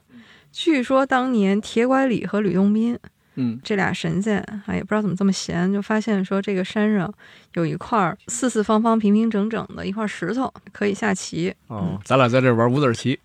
[0.53, 2.99] 据说当年铁拐李和吕洞宾
[3.37, 7.13] 嗯，这俩神仙啊，也不知道怎么这么闲，就发现说这个山上
[7.55, 13.19] 有一块儿四四方方、平平整整的一块石头，可以下棋，哦，咱俩在这玩五子棋，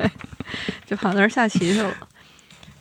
[0.84, 1.94] 就跑那儿下棋去了。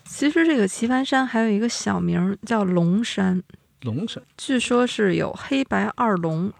[0.03, 3.41] 其实这个棋盘山还有一个小名儿叫龙山，
[3.83, 6.51] 龙山据说是有黑白二龙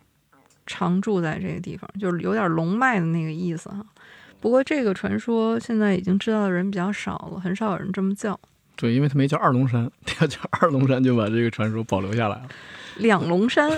[0.66, 3.86] 常住在这个地方，就是有点龙脉的那个意思哈。
[4.40, 8.40] 不过这个传说现在已经知道的人比较少了，很少有人这么叫。
[8.82, 12.50] 对，因为他没叫二龙山，他叫二龙山就把这个传说保留下来了。
[12.98, 13.70] 两龙山，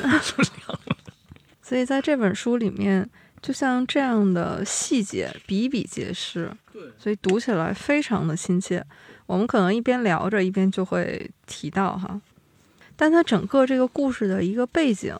[1.61, 3.09] 所以在这本书里面，
[3.41, 6.49] 就像这样的细节比比皆是，
[6.97, 8.81] 所以读起来非常的亲切。
[9.25, 12.21] 我们可能一边聊着，一边就会提到哈，
[12.95, 15.13] 但它整个这个故事的一个背景，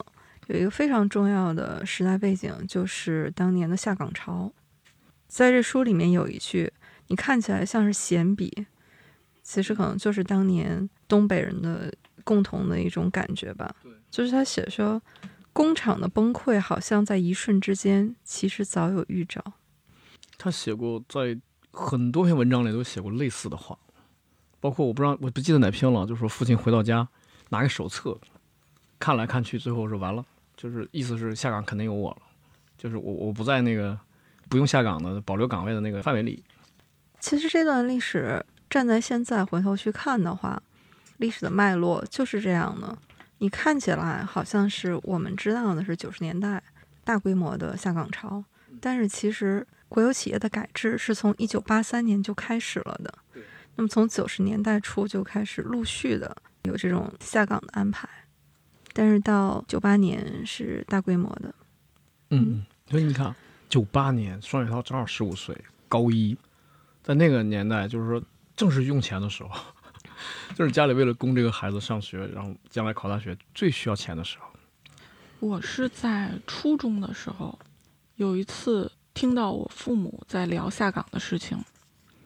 [0.48, 4.50] 有一个非常重要的时代背景，就是当年的下岗潮。
[5.28, 6.72] 在这书里面有一句，
[7.08, 8.65] 你看起来像是闲笔，
[9.43, 13.75] 其实可能就是当年东北人的共同的一种感觉吧。
[14.10, 15.01] 就是他写说，
[15.51, 19.43] 工厂的崩溃好像在一瞬之间，其实早有预兆。
[20.38, 21.38] 他写过，在
[21.71, 23.77] 很多篇文章里都写过类似的话，
[24.60, 27.08] 包括我不知道我不记得哪篇了，就说父亲回到家
[27.49, 28.17] 拿个手册
[28.99, 30.25] 看来看去，最后是完了，
[30.56, 32.21] 就是意思是下岗肯定有我了，
[32.77, 33.97] 就是我我不在那个
[34.47, 36.43] 不用下岗的保留岗位的那个范围里。
[37.19, 40.60] 其实这段历史站在现在回头去看的话，
[41.18, 42.98] 历史的脉络就是这样的。
[43.38, 46.60] 你看起来好像是我们知道的是九十年代
[47.04, 48.44] 大规模的下岗潮，
[48.82, 53.14] 但是其实国有企业的改制是从一九八三年就开始了的。
[53.76, 58.10] 那么从九十年代初就开始陆续的有这种下岗的安排，
[58.92, 61.54] 但是到九八年是大规模的。
[62.32, 63.36] 嗯，所以你看，
[63.70, 65.56] 九八年双雪涛正好十五岁，
[65.88, 66.36] 高一，
[67.04, 68.24] 在那个年代，就是说
[68.56, 69.50] 正是用钱的时候，
[70.56, 74.46] 就是家里为了供这个孩子上学，然后将来考大学最需要钱的时候。
[75.39, 77.58] 我是在初中的时候，
[78.16, 81.58] 有一次听到我父母在聊下岗的事情，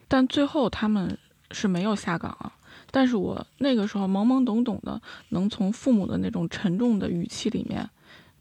[0.08, 1.18] 但最后他们
[1.52, 2.54] 是没有下岗啊。
[2.92, 7.90] 但是我那个时候懵懵懂懂的，能从父母的那种沉重的语气里面，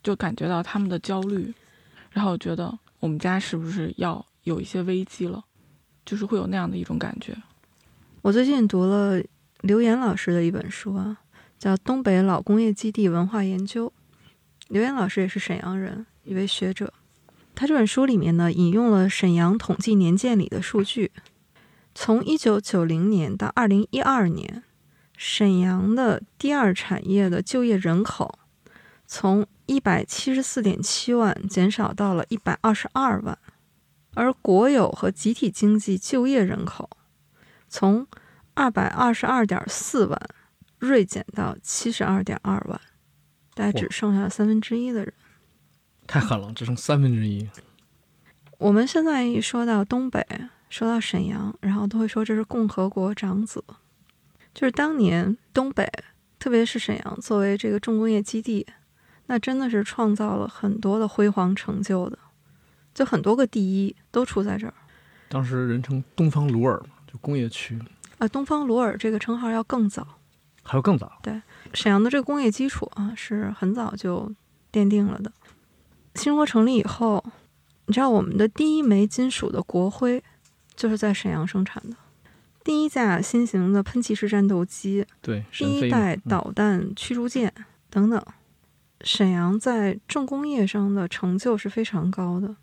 [0.02, 1.52] 就感觉到他们的焦虑，
[2.10, 5.42] 然后觉得我们家是不是要有一些危机了，
[6.04, 7.36] 就是会有那样的一种感觉。
[8.26, 9.22] 我最近读了
[9.60, 11.16] 刘岩老师的一本书啊，
[11.60, 13.86] 叫《东北老工业基地文化研究》。
[14.66, 16.92] 刘岩老师也是沈阳人，一位学者。
[17.54, 21.12] 他这本书里面呢，引用了沈阳统计年鉴里的数据，
[21.94, 24.64] 从一九九零年到二零一二年，
[25.16, 28.40] 沈阳的第二产业的就业人口
[29.06, 33.38] 从一百七十四点七万减少到了一百二十二万，
[34.14, 36.90] 而国有和集体经济就业人口
[37.68, 38.06] 从
[38.54, 40.20] 二百二十二点四万
[40.78, 42.80] 锐减到七十二点二万，
[43.54, 45.12] 大概只剩下三分之一的人。
[46.06, 47.48] 太狠了，只剩三分之一。
[48.58, 50.24] 我们现在一说到东北，
[50.70, 53.62] 说到沈阳，然后都会说这是共和国长子，
[54.54, 55.86] 就是当年东北，
[56.38, 58.66] 特别是沈阳作为这个重工业基地，
[59.26, 62.18] 那真的是创造了很多的辉煌成就的，
[62.94, 64.72] 就很多个第一都出在这儿。
[65.28, 67.78] 当时人称东方鲁尔嘛，就工业区，
[68.18, 70.06] 啊，东方鲁尔这个称号要更早，
[70.62, 71.18] 还有更早。
[71.22, 71.40] 对
[71.72, 74.30] 沈阳的这个工业基础啊是很早就
[74.70, 75.32] 奠定了的。
[76.14, 77.24] 新中国成立以后，
[77.86, 80.22] 你知道我们的第一枚金属的国徽
[80.74, 81.96] 就是在沈阳生产的，
[82.64, 87.52] 第一架新型的喷气式战斗机，对，第一代嗯导弹驱逐舰
[87.90, 88.22] 等等，
[89.02, 92.56] 沈阳在重工业上的成就是非常高的。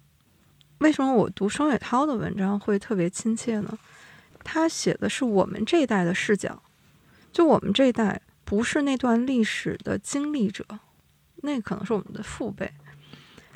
[0.79, 3.77] 为什么我读双雪涛的文章会特别亲切呢？
[4.43, 6.61] 他写的是我们这一代的视角，
[7.31, 10.65] 就我们这一代不是那段历史的经历者，
[11.37, 12.71] 那可能是我们的父辈，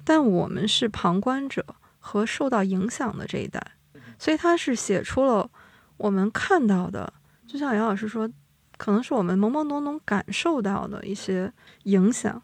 [0.04, 1.66] 但我们是旁观者
[2.00, 3.62] 和受到影响的这一代，
[4.18, 5.50] 所以他是写出了
[5.98, 7.14] 我们看到的，
[7.46, 8.30] 就像杨老师说，
[8.78, 11.52] 可能是我们懵懵懂懂感受到的一些
[11.84, 12.42] 影响，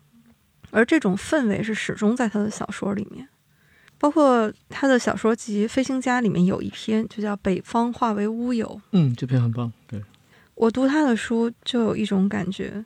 [0.72, 3.30] 而这种氛围是始终在他的小说里面。
[4.04, 9.72] 包括他的小说集《飞行家》里面有一篇就叫《北方化为乌有》，嗯，这篇很棒。
[9.88, 10.04] 对，
[10.56, 12.84] 我读他的书就有一种感觉，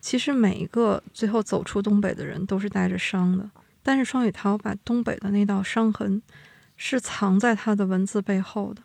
[0.00, 3.50] 其实每一个最后走出东北的人都是带着伤的，
[3.82, 6.22] 但是双雪涛把东北的那道伤痕
[6.76, 8.80] 是藏在他的文字背后的，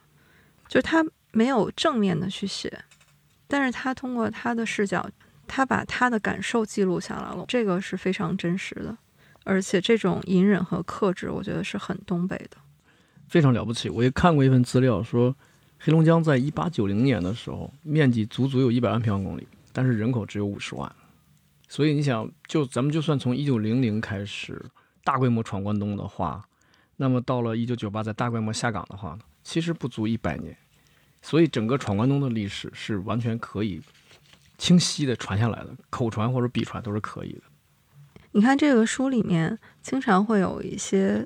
[0.67, 2.79] 就是他没有正面的去写，
[3.47, 5.07] 但是他通过他的视角，
[5.45, 8.97] 他把他的感受记录下来了，这个是非常真实的，
[9.45, 12.57] 而且这种隐忍和克制，我觉得是很东北的。
[13.29, 13.89] 非常了不起。
[13.89, 15.33] 我也看过一份资料说，
[15.79, 20.91] 黑龙江在一八九零年的时候，面积足足有一百万平方公里，但是人口只有五十万。
[21.67, 24.63] 所以你想，就咱们就算从一九零零开始
[25.03, 26.47] 大规模闯关东的话，
[26.97, 30.55] 那么到了一九九八再大规模下岗的话呢，其实不足一百年。
[31.21, 33.81] 所以整个闯关东的历史是完全可以
[34.59, 37.41] 清晰的传下来的，口传或者笔传都是可以的。
[38.36, 41.25] 你看这个书里面经常会有一些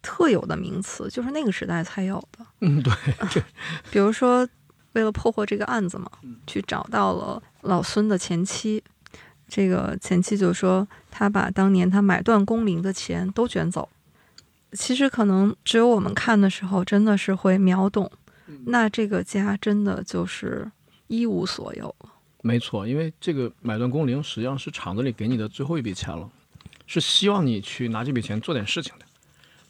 [0.00, 2.46] 特有的名词，就是那个时代才有的。
[2.62, 2.94] 嗯，对，
[3.92, 4.48] 比如说，
[4.94, 6.10] 为了破获这个案子嘛，
[6.46, 8.82] 去找到了老孙的前妻。
[9.46, 13.86] 这个前妻就说，他把当年他买断工龄的钱都卷走。
[14.72, 18.10] 其实可能只有我们看的时候，真的是会秒懂。
[18.64, 20.72] 那这个家真的就是
[21.08, 22.08] 一无所有了。
[22.40, 26.30] 没错，因为这个买断工龄实际上是厂子里给你的最后一笔钱了，
[26.86, 29.04] 是希望你去拿这笔钱做点事情的。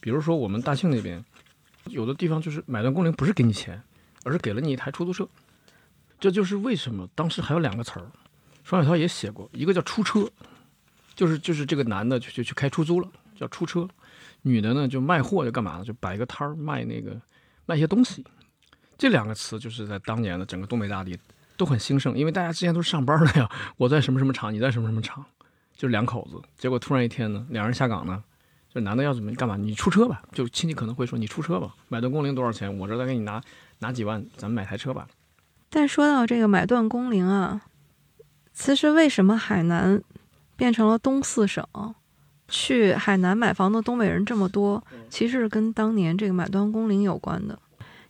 [0.01, 1.25] 比如说我们大庆那边，
[1.87, 3.83] 有的地方就是买断工龄不是给你钱，
[4.25, 5.29] 而是给了你一台出租车。
[6.19, 8.11] 这就是为什么当时还有两个词儿，
[8.65, 10.29] 双雪涛也写过，一个叫出车，
[11.15, 13.09] 就是就是这个男的就就去开出租了，
[13.39, 13.87] 叫出车；
[14.43, 15.85] 女的呢就卖货就干嘛呢？
[15.85, 17.21] 就摆个摊儿卖那个
[17.67, 18.25] 卖一些东西。
[18.97, 21.19] 这两个词就是在当年的整个东北大地
[21.57, 23.51] 都很兴盛，因为大家之前都是上班的呀。
[23.77, 25.25] 我在什么什么厂，你在什么什么厂，
[25.77, 26.41] 就是两口子。
[26.57, 28.25] 结果突然一天呢，两人下岗呢，
[28.73, 29.57] 就男的要怎么干嘛？
[29.57, 32.77] 你出车吧，就亲戚可能会说你出车吧，买断工龄多少钱？
[32.79, 33.41] 我这再给你拿
[33.79, 35.07] 拿几万，咱们买台车吧。
[35.69, 37.61] 但说到这个买断工龄啊，
[38.55, 40.03] 其实为什么海南
[40.57, 41.65] 变成了东四省，
[42.49, 47.59] 去海南买房的东北人这么多，其实是跟当年这个买断工龄有关的。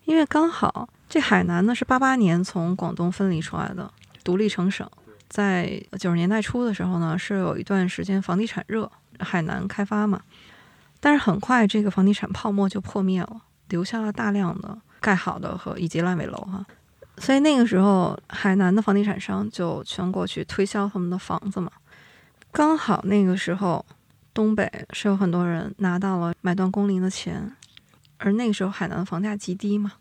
[0.04, 3.92] 因为刚好这海南呢是八八年从广东分离出来的，
[4.22, 4.88] 独立成省，
[5.28, 10.20] 在九十年代初的时候呢，是有一段时间房地产热，海南开发嘛，
[11.00, 16.64] 但是很快这个房地产泡沫就破灭了，留下了大量的盖好的和以及烂尾楼哈，
[17.18, 21.70] 所以那个时候海南的房地产商就全过去推销他们的房子嘛，
[22.52, 23.84] 刚好那个时候
[24.32, 27.52] 东北是有很多人拿到了买断工龄的钱。
[28.18, 29.92] 而那个时候海南的房价极低嘛，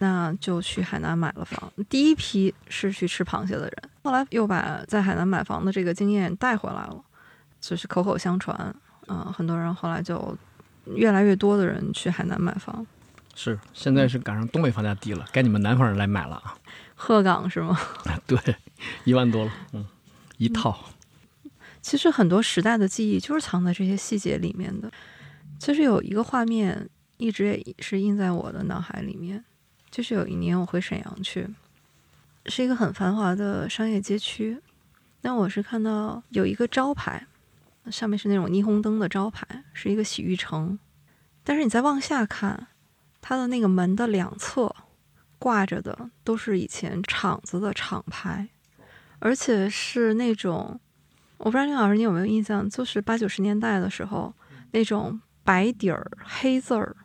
[0.00, 1.72] 那就去海南买了房。
[1.88, 7.04] 第一批是去吃螃蟹的人，后来又把在海南买房的这个经验带回来了，
[7.60, 8.74] 就是口口相传。
[9.08, 10.36] 嗯，很多人后来就
[10.86, 12.86] 越来越多的人去海南买房。
[13.34, 16.54] 是，现在是赶上东北房价低了，该你们南方人来买了啊。
[16.94, 17.78] 鹤岗是吗？
[18.26, 18.38] 对，
[19.04, 19.86] 一万多了，嗯，
[20.38, 20.78] 一套。
[21.82, 24.90] 其实很多时代的记忆就是藏在这些细节里面的。
[25.58, 26.88] 其实有一个画面。
[27.20, 29.44] 一直也是印在我的脑海里面。
[29.90, 31.48] 就是有一年我回沈阳去，
[32.46, 34.56] 是一个很繁华的商业街区。
[35.22, 37.26] 那我是看到有一个招牌，
[37.90, 40.78] 上面是那种霓虹灯的招牌，是一个洗浴城。
[41.42, 42.68] 但是你再往下看，
[43.20, 44.74] 它的那个门的两侧
[45.38, 48.48] 挂着的都是以前厂子的厂牌，
[49.18, 50.78] 而且是那种
[51.38, 54.32] 我不知道林老师你有没有印象，就是八九十年代的时候
[54.70, 56.96] 那种白底儿黑字儿。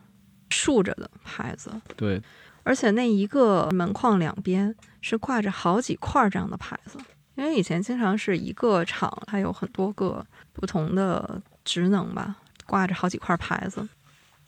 [0.51, 2.21] 竖着的牌子，对，
[2.65, 6.97] 而且那一个门框两边是挂着好几块这样的牌子，
[7.35, 13.87] 因为以前经常是一个厂，它有很多个不同的职能吧，挂着好几块牌子。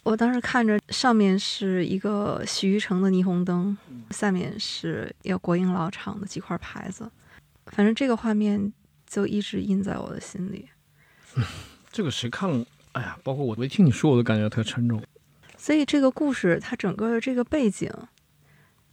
[0.01, 3.77] 我当时看着上面是一个洗浴城的霓虹灯，
[4.09, 7.07] 下面是一个国营老厂的几块牌子，
[7.67, 8.73] 反正这个画面
[9.05, 10.67] 就一直印在我的心里。
[11.91, 12.65] 这个谁看了？
[12.93, 15.03] 哎呀，包括我，我一听你说，我都感觉特沉重。
[15.67, 17.91] 所以这个故事，它整个的这个背景，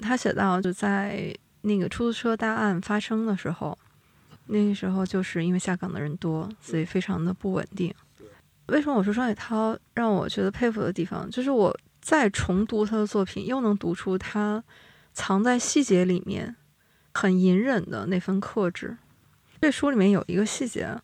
[0.01, 3.79] 他写到就在那个出租车大案发生的时候，
[4.47, 7.95] 那个时候就是因为下岗的人多，所以非常的不稳定。
[8.67, 14.61] 为什么我说双雪涛让我觉得佩服的地方，就是我再重读他的作品，又能读出他
[15.13, 16.57] 藏在细节里面
[17.13, 18.97] 很隐忍的那份克制。
[19.61, 21.01] 这书里面有一个细节，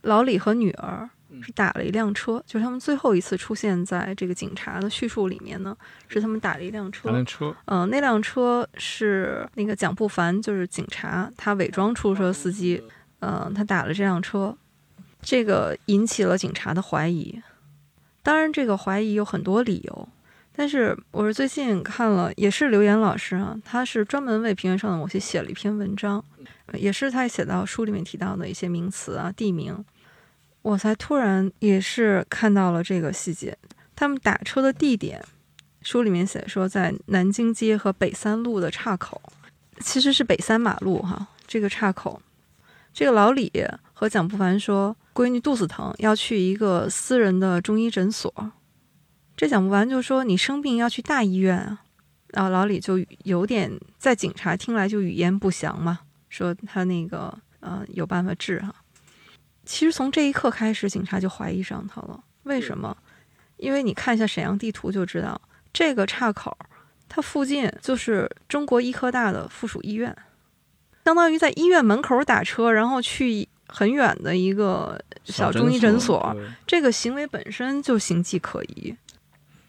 [0.00, 1.10] 老李和女儿。
[1.42, 5.76] 是打了一辆车，就是他们最后一次出现在这个警察的叙述里面呢，
[6.08, 7.10] 是他们打了一辆车。
[7.10, 12.82] 辆车，嗯，那辆车是那个蒋不凡，就是警察，他伪装出租车司机，
[13.20, 14.56] 嗯，他打了这辆车，
[15.20, 17.40] 这个引起了警察的怀疑。
[18.22, 20.08] 当然，这个怀疑有很多理由，
[20.54, 26.24] 但是我是最近看了，也是刘岩老师啊，他是专门为平原上的某些写了一篇文章，
[26.72, 29.84] 也是他写到书里面提到的一些名词啊、地名。
[30.62, 33.56] 我才突然也是看到了这个细节，
[33.94, 35.24] 他们打车的地点，
[35.82, 39.20] 书里面写说在南京街和北三路的岔口，
[39.80, 41.28] 其实是北三马路哈。
[41.46, 42.20] 这个岔口，
[42.92, 43.50] 这个老李
[43.94, 48.52] 和蒋不凡说，闺女肚子疼，要去一个私人的中医诊所。
[49.34, 51.80] 这蒋不凡就说，你生病要去大医院啊。
[52.28, 58.74] 然后老李就有点在警察听来就语焉不详嘛，说他那个呃有办法治哈。
[59.68, 62.18] 其实从这一刻开始，警察就怀疑上他了。
[62.44, 62.96] 为什么？
[63.58, 65.38] 因为你看一下沈阳地图就知道，
[65.74, 66.56] 这个岔口
[67.06, 70.16] 它附近就是中国医科大的附属医院，
[71.04, 78.96] 相当于在医院门口打车，然后去很远的一个小中医诊所，对这个行为本身就形迹可疑。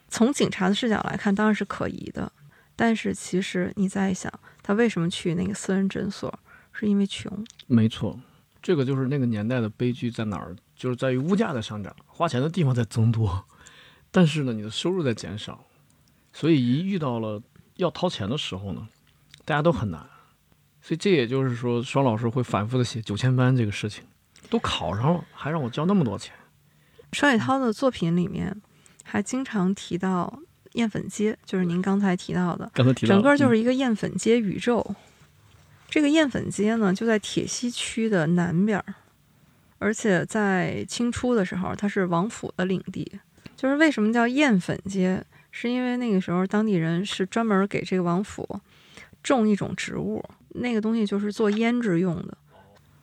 [0.08, 2.32] 从警察的视角来看，当然是可疑的。
[2.78, 4.32] 但是其实你再想，
[4.64, 6.34] 他为什么去那个私人诊所？
[6.72, 7.46] 是因为穷。
[7.68, 8.18] 没错，
[8.62, 10.56] 这个就是那个年代的悲剧在哪儿？
[10.76, 13.46] 就是在于物价在上涨，花钱的地方在增多，
[14.12, 15.66] 但是呢，你的收入在减少，
[16.32, 17.42] 所以一遇到了
[17.76, 18.88] 要掏钱的时候呢，
[19.46, 20.06] 大家都很难。
[20.82, 24.04] 所以这也就是说，双老师会反复的写九千班这个事情，
[24.50, 26.34] 都考上了，还让我交那么多钱。
[27.12, 28.62] 双雪涛的作品里面
[29.04, 30.40] 还经常提到
[30.74, 34.96] 燕粉街，就是您刚才提到的，刚才提到，整个就嗯是一个燕粉街宇宙。
[35.90, 38.96] 这个燕粉街呢，就在铁西区的南边儿，
[39.80, 43.20] 而且在清初的时候，它是王府的领地。
[43.56, 45.22] 就是为什么叫燕粉街，
[45.52, 48.62] 是因为那个时候当地人是专门给这个王府
[49.22, 52.38] 种一种植物，那个东西就是做胭脂用的，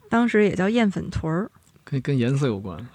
[0.09, 1.51] 当时也叫燕粉屯儿。
[1.83, 2.87] 跟跟颜色有关。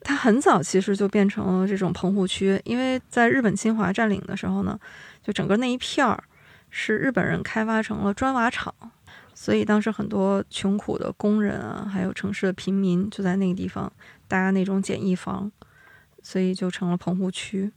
[0.00, 4.76] 它很早其实就变成了这种棚户区，因为在日本侵华占领的时候呢，
[5.22, 6.24] 就整个那一片儿
[6.70, 8.74] 是日本人开发成了砖瓦厂，
[9.38, 13.92] 所以当时很多穷苦的工人啊，还有城市的平民就在那个地方
[14.26, 15.52] 搭那种简易房，
[16.22, 17.70] 所以就成了棚户区。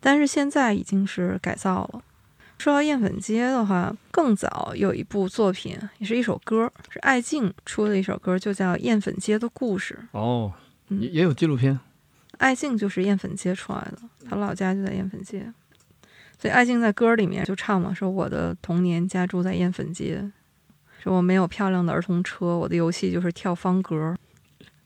[0.00, 2.02] 但是现在已经是改造了。
[2.58, 9.98] 说到燕粉街的话，更早有一部作品，也是一首歌，是艾敬出的一首歌，就叫《燕粉街的故事》。
[10.18, 10.52] 哦，
[10.88, 11.78] 嗯也也有纪录片。
[12.38, 13.98] 艾敬就是艳粉街出来的，
[14.28, 15.52] 他老家就在艳粉街，
[16.36, 20.30] 所以艾敬在歌里面就唱嘛，说我的童年家住在艳粉街，
[21.04, 24.16] 说我没有漂亮的儿童车，我的游戏就是跳方格，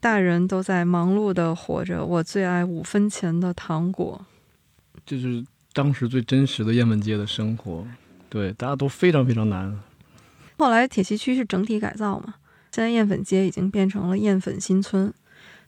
[0.01, 4.27] 大人都在忙碌的活着，我最爱五分钱的糖果。
[5.07, 7.87] 这就是当时最真实的燕粉街的生活。
[8.29, 9.79] 对，大家都非常非常难。
[10.59, 12.35] 后来铁西区是整体改造嘛，
[12.73, 15.15] 现在燕粉街已经变成了燕粉新村，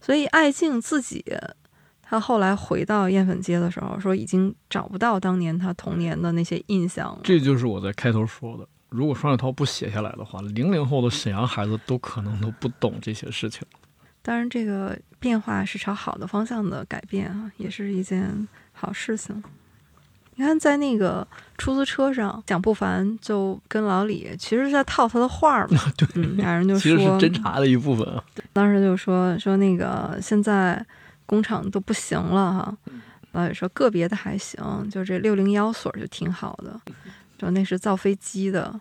[0.01, 1.24] 所以艾静自己，
[2.03, 7.20] 他后来回到燕粉街的时候，说已经找不到当年他童年的那些印象了。
[7.22, 13.62] 这就是我在开头说的，如果双雪涛不写下来的话，零零后的沈阳孩子都可能都不懂这些事情。
[14.22, 19.43] 当然，这个变化是朝好的方向的改变啊，也是一件好事情。
[20.34, 21.26] 你看，在那个
[21.59, 28.24] 出租车上，蒋不凡就跟老李其实是在套他的话儿嘛， 对，嗯，俩人就说其实是，侦查的一部分啊。
[28.53, 30.84] 当时就说说那个现在
[31.26, 32.76] 工厂都不行了哈，
[33.32, 34.59] 老李说个别的还行，
[34.91, 36.80] 就这六零幺所就挺好的，
[37.41, 38.80] 说那是造飞机的，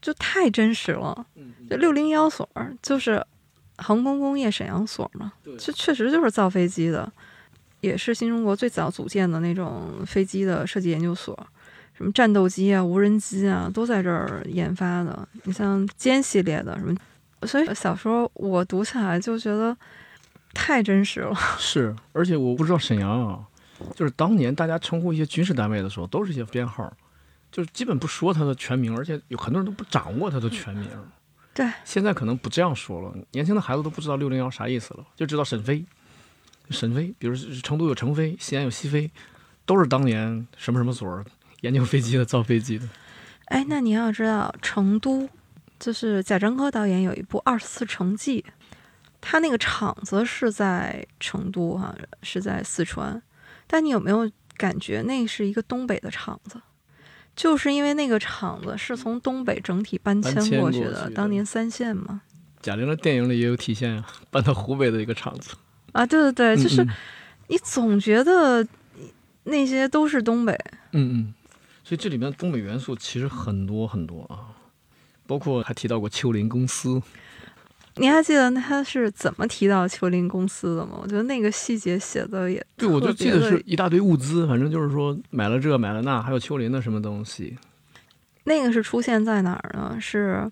[0.00, 1.26] 就太真实了。
[1.68, 2.48] 就六零幺所
[2.80, 3.24] 就是
[3.78, 7.10] 航空工业沈阳所嘛，这确实就是造飞机的，
[7.80, 11.36] 也是新中国最早组建的那种飞机的设计研究所。
[11.94, 15.28] 什么战斗机啊、无人机啊，都在这儿研发的。
[15.44, 16.96] 你像歼系列的什么，
[17.46, 19.76] 所以小时候我读起来就觉得
[20.54, 21.34] 太真实了。
[21.60, 23.40] 是，而且我不知道沈阳啊，
[23.94, 26.90] 就是当年大家称呼一些军事单位的时候，都是一些编号，
[27.52, 30.88] 就是基本不说他的全名，而且有很多人都不掌握他的全名。
[31.54, 35.84] 对，现在可能不这样说了，年轻的孩子都不知道六零幺啥意思了，就知道沈飞，
[36.70, 39.10] 沈飞，比如成都有成飞，西安有西飞，
[39.66, 41.22] 都是当年什么什么所
[41.60, 42.88] 研究飞机的、造飞机的。
[43.52, 45.28] 哎，那你要知道，成都
[45.78, 48.40] 就是贾樟柯导演有一部《二十四城记》，
[49.20, 53.22] 他那个厂子是在成都哈、是在四川，
[53.66, 56.58] 但你有没有感觉那是一个东北的厂子？
[57.34, 62.22] 就是因为那个厂子是从东北整体搬迁过去的，去的当年三线嘛。
[62.60, 65.54] 贾玲的电影里也有体现啊，搬到湖北的一个厂子。
[65.92, 66.88] 啊，对对对，就是嗯
[67.48, 68.66] 你总觉得
[69.44, 70.52] 那些都是东北，
[70.92, 71.34] 嗯嗯，
[71.82, 74.54] 所以这里面东北元素其实很多很多啊，
[75.26, 77.02] 包括还提到过秋林公司，
[77.96, 80.98] 你还记得他是怎么提到秋林公司的吗？
[81.02, 87.56] 我觉得那个细节写的也对，我就记得是一大堆物资，反正就是说买了这买了那，还有秋林的什么东西。
[88.44, 89.96] 那个是出现在哪儿呢？
[90.00, 90.50] 是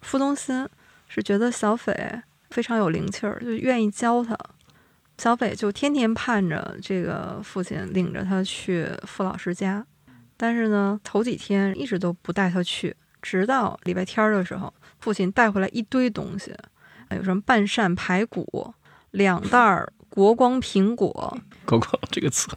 [0.00, 0.66] 傅东新
[1.08, 1.94] 是觉得小斐
[2.50, 4.38] 非常有灵气儿，就愿意教他。
[5.18, 9.84] 小斐就天天盼着这个父亲领着他去傅老师家，
[10.36, 16.54] 但是呢，头几天一直都不带他去，直到礼拜天儿的时候，父亲带回来一堆东西，
[17.10, 18.74] 有什么半扇排骨、
[19.12, 21.38] 两袋儿国光苹果。
[21.64, 22.48] 国光这个词，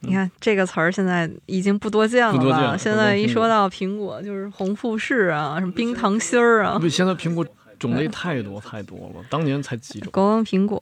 [0.00, 2.38] 你看这个词儿现在已经不多见了吧？
[2.38, 7.44] 不多见现在一说到苹果，就是红富士啊，什么冰糖心儿啊，不，现在苹果
[7.78, 10.10] 种类太多太多了，当年才几种。
[10.12, 10.80] 国光苹果，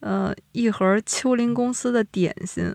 [0.00, 2.74] 呃，一盒秋林公司的点心。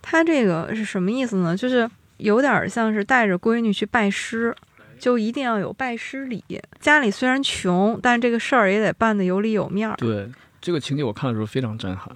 [0.00, 1.56] 它这个是什么意思呢？
[1.56, 1.88] 就是
[2.18, 4.54] 有点像是带着闺女去拜师，
[4.98, 6.42] 就一定要有拜师礼。
[6.80, 9.96] 家里虽然穷，但这个事儿也得办得有里有面儿。
[9.96, 12.14] 对这个情节，我看的时候非常震撼。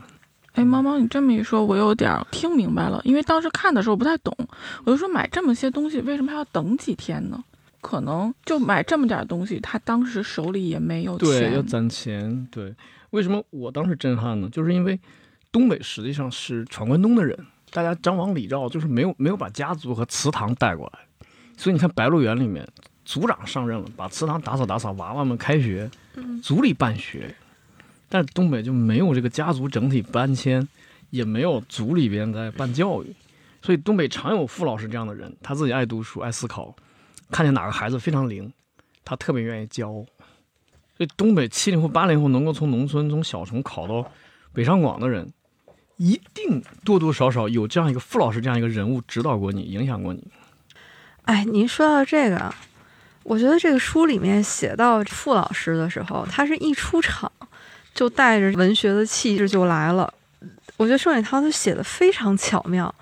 [0.54, 3.00] 哎，猫猫，你这么一说，我有点儿听明白了。
[3.04, 4.36] 因为当时看的时候不太懂，
[4.84, 7.42] 我就说买这么些东西，为什么还要等几天呢？
[7.80, 11.62] 可能就买这么点儿东西，他当时手里也没有钱对，要。
[11.62, 12.46] 攒钱。
[12.50, 12.74] 对，
[13.10, 14.48] 为什么我当时震撼呢？
[14.50, 14.98] 就是因为
[15.52, 17.38] 东北实际上是闯关东的人，
[17.70, 22.66] 大家张王李赵就是没有没有把家族和祠堂带过来，所以你看《白鹿原》里面，
[23.04, 25.90] 族长上任了，把祠堂打扫打扫，娃娃们开学，
[26.42, 27.34] 族里办学。
[28.08, 30.66] 但是东北就没有这个家族整体搬迁，
[31.10, 33.14] 也没有族里边在办教育，
[33.62, 36.74] 所以东北常有傅老师这样的人，他自己爱读书爱思考，
[37.30, 38.52] 看见哪个孩子非常灵，
[39.04, 39.92] 他特别愿意教。
[39.92, 40.06] 所
[40.98, 44.10] 以东北七零后、八零后能够从农村从小城考到
[44.52, 45.32] 北上广的人，
[46.00, 50.26] 一定多多少少有这样一个傅老师这样一个人物指导过你，影响过你。
[51.24, 52.54] 哎，您说到这个啊，
[53.22, 57.30] 我觉得这个书里面写到傅老师的时候，他是一出场
[57.92, 60.10] 就带着文学的气质就来了。
[60.78, 62.92] 我觉得盛雪涛他写的非常巧妙，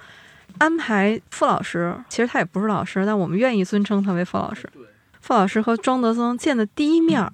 [0.59, 4.69] 安排傅老师，其实他也不是老师，但我们愿意尊称他为傅老师。
[5.21, 7.33] 傅老师和庄德增见的第一面儿，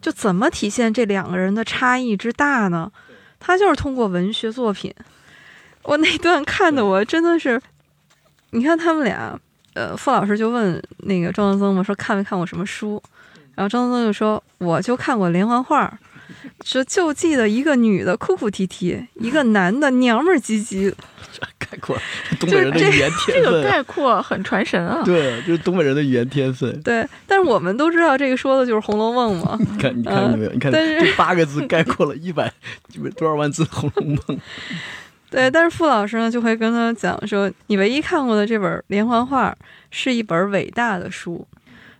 [0.00, 2.92] 就怎么体现这两个人的差异之大呢？
[3.40, 4.94] 他就是通过文学作品。
[5.82, 7.60] 我那段看的我真的是，
[8.50, 9.36] 你看他们俩，
[9.72, 13.02] 呃，傅老师就问那个庄德增嘛，说看没看过什么书？
[13.54, 15.98] 然后庄德增就说，我就看过连环画，
[16.64, 20.94] 说就记得一个女的哭哭啼啼，一个 男的娘们儿唧唧。
[21.80, 21.98] 概括
[22.38, 23.62] 东北人的语言 这个。
[23.62, 25.02] 概括很传神啊！
[25.04, 26.80] 对，就是东北人的语言天分。
[26.82, 29.56] 对，但是我们都知道这个说的就是《红楼梦》嘛。
[29.60, 30.52] 你看，你看见没有？
[30.52, 32.52] 你看这八个字概括了一百
[33.16, 34.16] 多少万字《红楼梦》。
[35.30, 39.56] 对，但是傅老师呢就会跟他讲说，你唯一看过的这本连环画
[39.90, 41.46] 是一本伟大的书，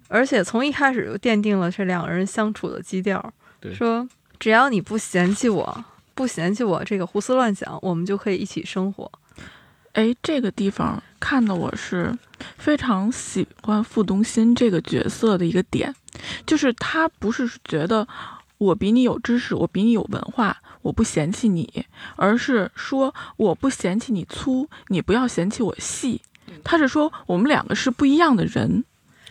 [0.09, 3.33] 而且从一开始就奠定了这两个人相处的基调。
[3.73, 4.09] 说
[4.39, 9.11] 只要你不嫌弃我，不嫌弃我这个胡思乱想，我们就可以一起生活。
[9.93, 12.17] 哎，这个地方看的我是
[12.57, 15.95] 非常喜欢傅东新这个角色的一个点，
[16.47, 18.07] 就是他不是觉得
[18.59, 21.87] 我比你有知识，我比你有文化，我不嫌弃你，
[22.17, 26.23] 而是说我不嫌弃你粗，你不要嫌弃我细。
[26.63, 28.85] 他是说我们两个是不一样的人。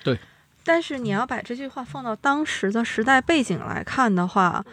[0.04, 0.20] 对
[0.64, 4.64] 但是你要把这句话放到当时的时代背景来看的话，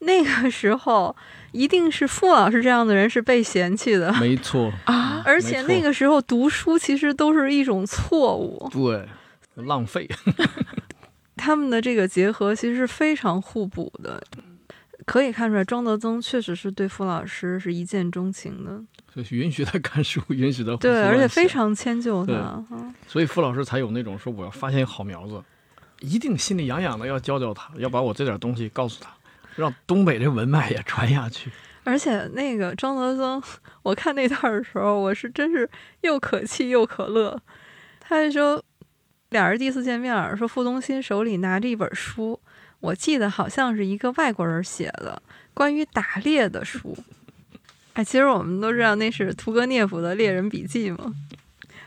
[0.00, 1.16] 那个时候
[1.56, 8.68] 一定是傅老师这样的人是被嫌弃的，没错，啊，而且那个时候读书其实都是一种错误。
[8.70, 9.08] 对，
[9.64, 10.06] 浪费。
[11.36, 14.22] 他们的这个结合其实是非常互补的，
[15.04, 18.82] 可以看出来庄德增确实是对傅老师是一见钟情的，
[19.14, 22.64] 就是允许他看书，允许他对，而且非常迁就他
[23.06, 25.42] 所以傅老师才有那种说我要发现一个好苗子，
[26.00, 29.10] 一定心里痒痒的要教教他，要把我这点东西告诉他，
[29.56, 31.50] 让东北这文脉也传下去。
[31.84, 33.42] 而且那个庄德增，
[33.82, 35.68] 我看那段的时候，我是真是
[36.00, 37.40] 又可气又可乐。
[38.00, 38.64] 他就说，
[39.30, 42.40] 俩人第一次见面，说傅东新手里拿着一本书，
[42.80, 45.22] 我记得好像是一个外国人写的
[45.54, 46.96] 关于打猎的书。
[47.94, 51.12] 哎，其实我们都知道那是屠格涅夫的《猎人笔记》嘛，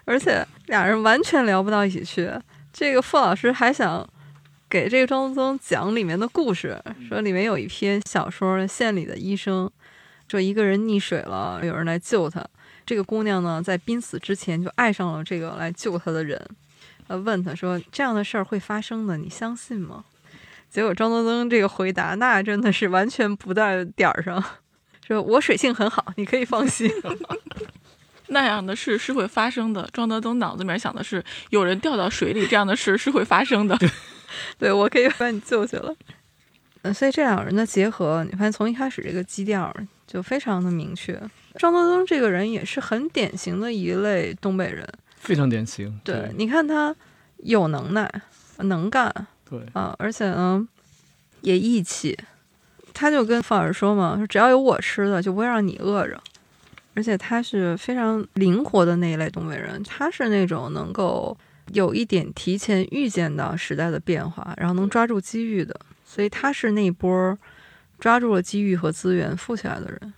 [0.06, 2.32] 而且俩人完全聊不到一起去。
[2.72, 4.08] 这个傅老师还想
[4.70, 9.66] 给这个庄德增讲里面的故事，说里面有一篇小说《县里的医生》，
[10.30, 12.46] 说一个人溺水了，有人来救他。
[12.86, 16.40] 这个姑娘呢，在濒死之前就爱上了这个来救她的人，
[17.08, 20.04] 呃，问他说：“这样的事儿会发生的，你相信吗？”
[20.70, 24.44] 结果庄德增这个回答，那真的是完全不在点儿上，
[25.08, 26.92] 说我水性很好，你可以放心。
[28.30, 29.90] 那样的事是会发生的。
[29.92, 33.76] 庄德增脑子里面想的是，有人掉到水里，这样的事是会发生的。
[34.58, 35.96] 对我可以把你救下来。
[36.84, 39.74] 嗯，所以这两个人的结合，你发现从一开始这个基调
[40.08, 41.14] 就非常的明确。
[41.56, 46.00] 张德东这个人也是很典型的一类东北人，非常典型。
[46.04, 46.96] 对，你看他
[47.40, 48.10] 有能耐，
[48.60, 49.14] 能干
[49.50, 50.66] 对啊，而且呢
[51.42, 52.18] 也义气。
[52.94, 56.20] 他就跟傅老师说嘛，说只要有我吃的，就不会让你饿着。
[56.96, 61.38] 而且他是非常灵活的那一类东北人，他是那种能够
[61.74, 65.80] 有一点提前预见到时代的变化，然后能抓住机遇的。
[66.06, 67.38] 所以他是那波儿
[68.00, 70.14] 抓住了机遇和资源富起来的人。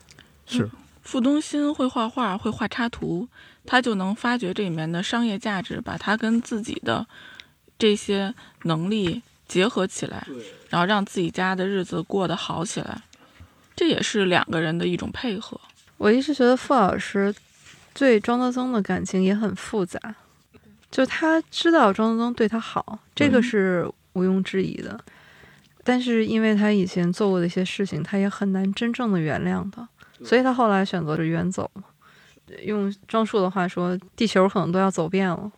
[0.46, 0.70] 是
[1.02, 3.28] 傅东新会画画，会画插图，
[3.66, 7.06] 他就能发掘这里面的商业价值，把他跟自己的
[7.78, 8.34] 这些
[8.64, 10.26] 能力结合起来，
[10.70, 13.02] 然后让自己家的日子过得好起来。
[13.76, 15.60] 这也是两个人的一种配合。
[15.98, 17.34] 我一直觉得傅老师
[17.94, 20.00] 对庄德增的感情也很复杂，
[20.92, 25.00] 就他知道庄德增对他好，这个是毋庸置疑的。
[25.84, 29.88] 但是因为他以前做过的一些事情，他也很难真正的原谅他，
[30.24, 31.72] 所以他后来选择着远走。
[32.64, 35.52] 用庄树的话说，地球可能都要走遍了。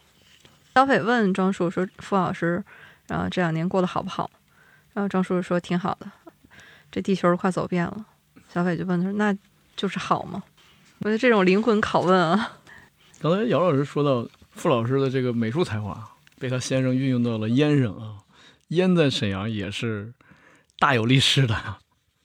[0.76, 2.64] 小斐问庄树说：“傅老师，
[3.08, 4.30] 然后这两年过得好不好？”
[4.94, 6.10] 然后庄树说：“挺好的，
[6.92, 8.06] 这地球快走遍了。”
[8.54, 9.36] 小斐就问他说：“那
[9.76, 10.42] 就是好吗？”
[11.02, 12.58] 我觉得这种灵魂拷问啊，
[13.20, 18.18] 刚才姚老师说到傅老师的这个美术才华被他先生运用到了烟上啊，
[18.70, 20.14] 烟在沈阳也是
[20.80, 21.78] 大有历史的，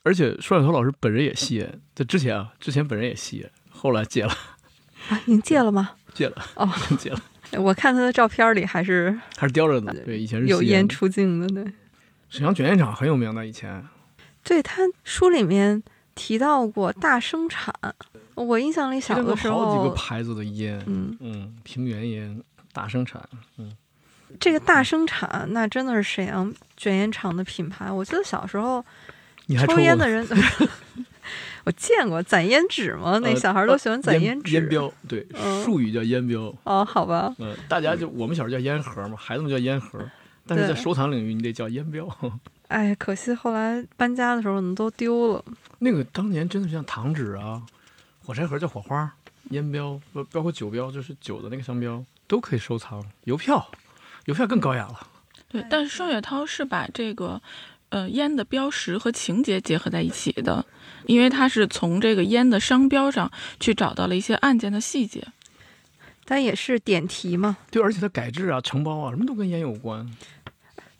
[0.03, 4.33] 而且双雪涛老师本人也吸烟，在之前啊，之前本人也吸烟，后来戒了，
[5.09, 5.91] 啊，您戒了吗？
[6.13, 7.21] 戒了，哦， 戒了，
[7.61, 9.93] 我看他的照片里还是还是叼着呢。
[10.05, 10.87] 对，以前是有烟。
[10.87, 11.73] 出镜的，对。
[12.29, 13.83] 沈阳卷烟厂很有名的，以前
[14.43, 15.81] 对他书里面
[16.19, 17.73] 提到过大生产，
[18.35, 22.43] 我印象里小的时候好几个，牌子的烟，嗯，嗯，平原烟、
[22.73, 23.23] 大生产，
[23.57, 23.71] 嗯，
[24.37, 27.89] 这个大生产那真的是沈阳卷烟厂的品牌。
[27.89, 28.83] 我记得小时候
[29.45, 30.27] 你还抽烟的人，
[31.63, 34.53] 我见过攒烟纸嘛， 那呃小孩都喜欢攒烟烟纸。
[34.55, 36.53] 烟标，对，嗯术语叫烟标。
[36.65, 39.97] 哦，好吧，呃，大家就我们小时候叫烟盒嘛，孩子们叫烟盒，
[40.45, 42.05] 但是在收藏领域你得叫烟标。
[42.67, 45.43] 哎，可惜后来搬家的时候我们都丢了。
[45.79, 47.61] 那个当年真的像糖纸啊，
[48.23, 49.11] 火柴盒叫火花，
[49.51, 53.03] 烟标包包括酒标，就是酒的那个商标都可以收藏。
[53.23, 53.71] 邮票，
[54.25, 55.07] 邮票更高雅了。
[55.47, 57.41] 对，但是双雪涛是把这个
[57.89, 60.65] 呃烟的标识和情节结合在一起的，
[61.07, 65.27] 因为他是从这个烟的商标上去找到了一些案件的细节。
[66.25, 67.57] 但也是点题嘛。
[67.71, 70.07] 对，而且它改制啊、承包啊，什么都跟烟有关。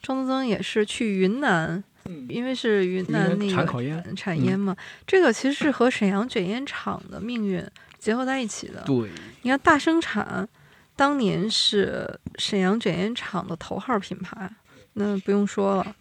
[0.02, 7.64] 张德增也是去云南，嗯因为是云南那个产烤烟，产烟嘛，这个其实是和沈阳卷烟厂的命运
[8.00, 8.82] 结合在一起的。
[8.84, 9.10] 对，
[9.44, 10.48] 你看大生产，
[10.96, 14.50] 当年是沈阳卷烟厂的头号品牌，
[14.94, 15.96] 那不用说了。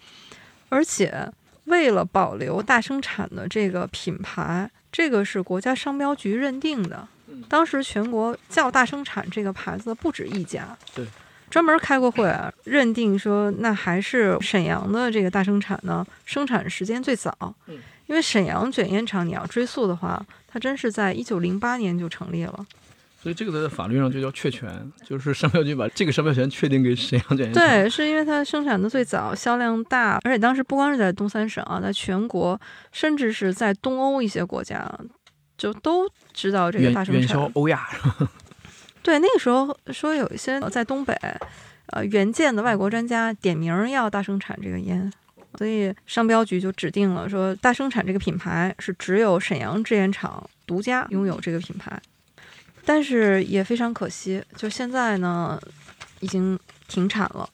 [0.71, 1.31] 而且
[1.65, 7.45] 为了保留大生产的这个品牌，这个是国家商标局认定的嗯。
[7.49, 11.07] 当时全国叫大生产这个牌子的不止一家，对，
[11.51, 17.55] 专门开过会啊，认定说那还是沈阳的这个大生产呢，生产时间最早。
[17.67, 17.79] 嗯
[18.09, 22.67] 因为沈阳卷烟厂你要追溯的话，它真是在一九零八年就成立了。
[23.23, 27.63] 所以这个在法律上就叫确权，就是商标局把这个商标权确定给沈阳卷烟厂。
[27.63, 32.59] 对，是因为它生产的最早，销量大，而且当时不光是在东三省啊，在全国，
[32.93, 34.91] 甚至是在东欧一些国家，
[35.59, 37.51] 就都知道这个大生远销产。
[37.53, 37.87] 欧亚，
[39.03, 41.15] 对，那个时候说有一些在东北，
[41.87, 45.11] 呃，援建的外国专家点名要大生产这个烟，
[45.57, 52.01] 所以商标局就指定了说，大生产这个品牌是只有沈阳制烟厂独家拥有这个品牌。
[52.85, 55.61] 但是也非常可惜，就现在呢，
[56.21, 57.49] 已经停产了。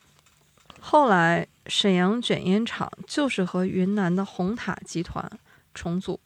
[0.78, 5.28] 后来沈阳卷烟厂就是和云南的红塔集团
[5.74, 6.20] 重组，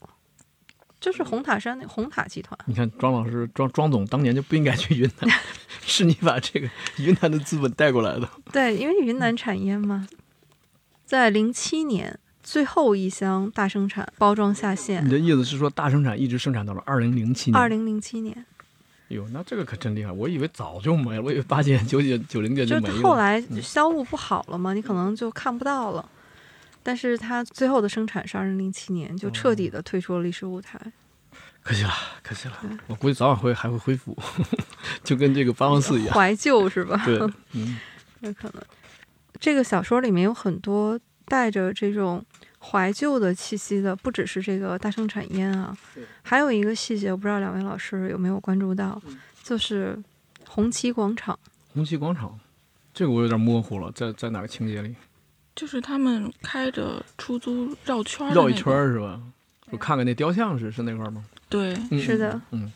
[1.01, 2.59] 就是红塔山那红塔集团。
[2.66, 5.30] 你看庄老师、庄庄总当年就不应该去云南，
[5.82, 6.68] 是你把这个
[6.99, 8.28] 云南的资本带过来的。
[8.53, 10.09] 对，因为云南产烟嘛，
[11.05, 17.61] 在零七年最后一箱大生产包装下线你，的意思是说大生产一直生产到了二零零七年？
[17.61, 18.44] 二零零七年，
[19.09, 20.11] 哟，那这个可真厉害！
[20.11, 23.03] 我以为早就没了，我以为八几年、九几年、九零年就没了。
[23.03, 26.09] 后来嗯销路不好了嘛，你可能就看不到了。
[26.89, 30.80] 但是它最后的生产是二零零七年，就彻底的退出了历史舞台。
[31.62, 32.59] 可惜了，可惜了。
[32.86, 34.16] 我估计早晚会还会恢复，
[35.05, 36.14] 就跟这个八王寺一样。
[36.14, 36.99] 怀旧是吧？
[37.05, 37.18] 对，
[37.53, 37.78] 嗯，
[38.20, 38.62] 有可能。
[39.39, 42.24] 这个小说里面有很多带着这种
[42.59, 45.76] 怀旧的气息的，不只是这个大生产烟啊，
[46.22, 50.03] 还有一个细节，我不知道两位老师有没有关注到，嗯就是
[50.47, 51.39] 红旗广场。
[51.74, 52.41] 红旗广场，
[52.95, 54.95] 这个我有点模糊了，在在哪个情节里？
[55.59, 59.20] 就是他们开着出租绕圈儿的绕一圈儿是吧？
[59.70, 61.24] 我看看那雕像是是那块儿吗？
[61.48, 62.70] 对，嗯是的，嗯，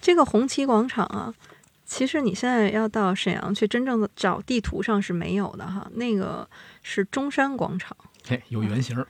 [0.00, 1.34] 这个红旗广场啊，
[1.84, 6.48] 其实你现在要到沈阳去真正的找地图上是没有的哈，那个
[6.84, 7.96] 是中山广场。
[8.24, 9.08] 嘿，有原型儿。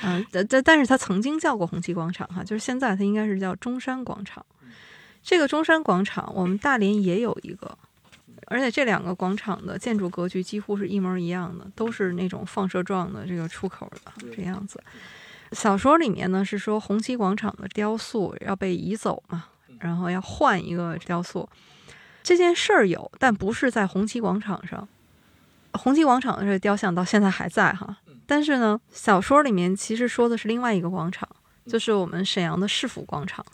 [0.00, 4.46] 啊，但但但是它曾经叫过红旗广场哈，就是现在它应该是叫中山广场。
[5.24, 7.76] 这个中山广场，我们大连也有一个，
[8.50, 14.82] 而且这两个广场的建筑格局几乎是一模一样的，都是那种放射状的这个出口的这样子。
[15.52, 19.46] 小说里面呢是说红旗广场的雕塑要被移走嘛，
[19.78, 21.48] 然后要换一个雕塑。
[22.22, 24.86] 这件事儿有，但不是在红旗广场上。
[25.72, 27.96] 红旗广场的这个雕像到现在还在哈，
[28.26, 31.28] 但是呢，小说里面其实说的是另外一个广场，
[31.66, 33.44] 就是我们沈阳的市府广场。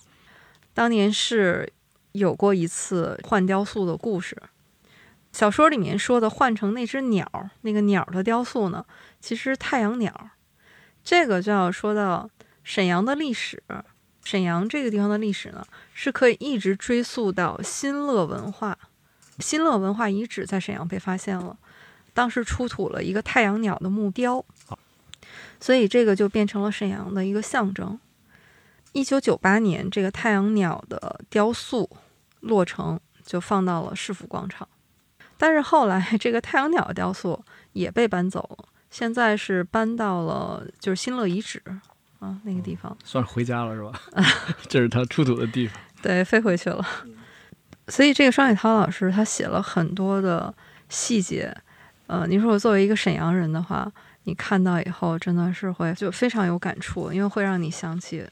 [0.72, 1.72] 当年是
[2.12, 4.36] 有过一次换雕塑的故事。
[5.34, 7.28] 小说里面说的换成那只鸟，
[7.62, 8.86] 那个鸟的雕塑呢，
[9.18, 10.30] 其实太阳鸟。
[11.02, 12.30] 这个就要说到
[12.62, 13.60] 沈阳的历史。
[14.22, 18.78] 沈阳这个地方的历史呢，是可以一直追溯到新乐文化。
[19.40, 21.58] 新乐文化遗址在沈阳被发现了，
[22.12, 24.44] 当时出土了一个太阳鸟的木雕，
[25.58, 27.98] 所以这个就变成了沈阳的一个象征。
[28.92, 31.90] 一九九八年，这个太阳鸟的雕塑
[32.38, 34.68] 落成，就放到了市府广场。
[35.36, 41.62] 但是后来，这个太阳鸟雕塑也被搬走了，现在是搬到了就是新乐遗址
[42.20, 43.92] 啊那个地方，算是回家了是吧？
[44.68, 45.78] 这是他出土的地方。
[46.00, 46.86] 对，飞回去了。
[47.88, 50.54] 所以这个双雪涛老师他写了很多的
[50.88, 51.54] 细节，
[52.06, 53.90] 呃，你说我作为一个沈阳人的话，
[54.22, 58.24] 你看到以后真的是会就非常有感触，因为会让你想起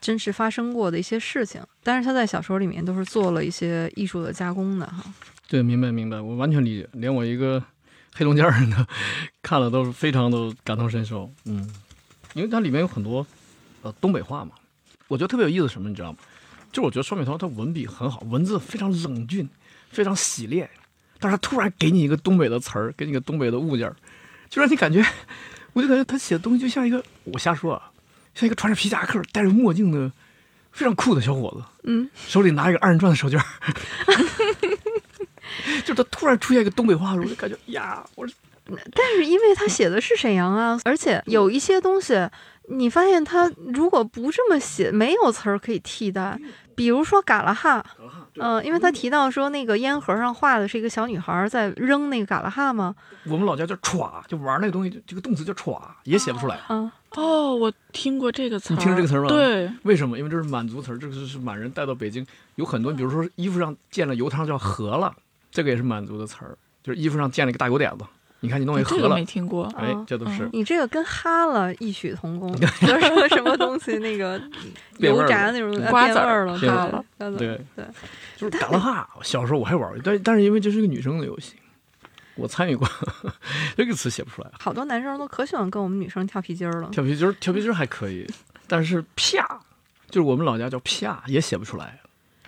[0.00, 1.62] 真实发生过的一些事情。
[1.82, 5.02] 但是他在小说里面都是做了一些艺术的加工的哈。
[5.48, 7.64] 对，明白明白，我完全理解，连我一个
[8.14, 8.86] 黑龙江人的
[9.42, 11.32] 看了都是非常的感同身受。
[11.46, 11.68] 嗯，
[12.34, 13.26] 因为它里面有很多
[13.80, 14.52] 呃东北话嘛，
[15.08, 16.18] 我觉得特别有意思什么，你知道吗？
[16.70, 19.48] 就我觉得双雪涛他文笔很好，文字非常冷峻，
[19.90, 20.68] 非常洗练，
[21.18, 23.96] 但是他突然给你一个东北的词儿，给你个东北的物件儿，
[24.50, 25.02] 就让你感觉，
[25.72, 27.90] 我就感觉他写的东西就像一个我瞎说啊，
[28.34, 30.12] 像一个穿着皮夹克、戴着墨镜的
[30.72, 33.44] 非常酷的小伙子，嗯，手里拿一个二人转的手绢儿。
[36.28, 38.26] 然出现一个东北话的时候，我就感觉呀，我
[38.92, 42.28] 但是因为他写的是沈阳啊，而且有一些东西，
[42.68, 46.38] 你发现他如果不这么写，没有词儿可以替代。
[46.76, 47.84] 比如说“嘎拉哈”，
[48.38, 52.94] 嗯，因为他提到说那个烟盒上画的是一个小女孩在扔那个“嘎拉哈”嘛。
[53.24, 56.54] 我们老家叫“歘”，就玩那个东西，这个动词叫“歘”，也写不出来。
[56.68, 59.28] 啊，哦，我听过这个词儿，你听这个词儿吗？
[59.28, 60.16] 对，为什么？
[60.16, 62.24] 因为这是满族词儿，这个是是满人带到北京，
[62.54, 65.12] 有很多，比如说衣服上溅了油汤叫“和了”，
[65.58, 68.04] 这个也是满族的词儿，就是衣服上溅了一个大油点子。
[68.38, 69.64] 你看你弄一盒了这个没，听过。
[69.76, 74.40] 哎，这都是你这个跟哈了异曲同工， 就是说什么东西那个
[74.98, 77.04] 油炸那种呃瓜子儿了，变哈了
[77.36, 77.84] 对对。
[78.36, 79.08] 就是打了哈。
[79.24, 81.56] 小时候我还玩过，但但是因为这是个女生的游戏，
[82.36, 82.88] 我参与过，
[83.76, 84.48] 这个词写不出来。
[84.60, 86.88] 好多男生都可喜欢跟我们女生跳皮筋儿了。
[86.92, 88.24] 跳皮筋儿，跳皮筋儿还可以，
[88.68, 89.60] 但是啪，
[90.08, 91.98] 就是我们老家叫啪，也写不出来。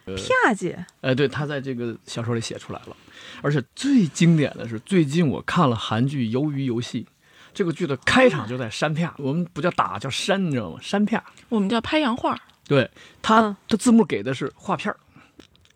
[0.07, 2.97] 啪姐，哎，对，他在这个小说里写出来了，
[3.43, 7.05] 而且最经典的是，最近我看了韩剧《鱿鱼游戏》，
[7.53, 10.79] 这个剧的开场就在山啪，我们不叫打，叫山，你知道吗？
[10.81, 12.91] 山啪，我们叫拍洋画，对
[13.23, 14.99] 他嗯，他字幕给的是画片儿，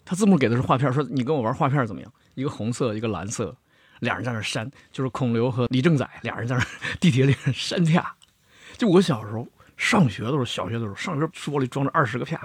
[0.04, 2.12] 他字幕给的是画片儿，说你跟我玩画片儿怎么样？
[2.34, 3.56] 一个红色，一个蓝色，
[4.00, 6.64] 俩人在那儿扇，就是孔刘和李正宰俩人在那
[6.98, 8.14] 地铁里扇啪。
[8.76, 9.46] 就我小时候
[9.76, 12.40] 上学的时候，小学的时候，上学书包里装着二十个啪，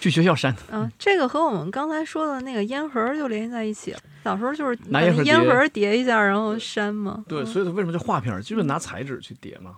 [0.00, 0.54] 去学校扇。
[0.70, 4.00] 嗯，这个和我们刚才说的那个烟盒就联系在一起了。
[4.24, 7.24] 小时候就是拿烟盒叠那烟盒叠一下，然后扇嘛。
[7.28, 8.42] 对，嗯所以它为什么叫画片儿？
[8.42, 9.76] 就是拿彩纸去叠嘛。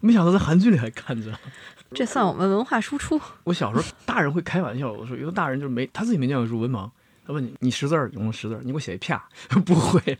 [0.00, 1.32] 没想到在韩剧里还看着。
[1.94, 3.20] 这算我们文化输出。
[3.44, 6.90] 我小时候大人会开玩笑，我说有的大人就是没他自己没念过书，文盲。
[7.26, 9.26] 他问你，你识字儿用识字儿，你给我写一啪，
[9.64, 10.18] 不会，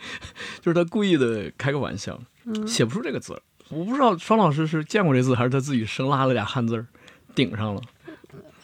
[0.62, 3.43] 就是他故意的开个玩笑，嗯，写不出这个字儿。
[3.69, 6.87] 我不知道双老师是见过这字，还是他自己生拉了俩汉字儿
[7.35, 7.83] 顶上了。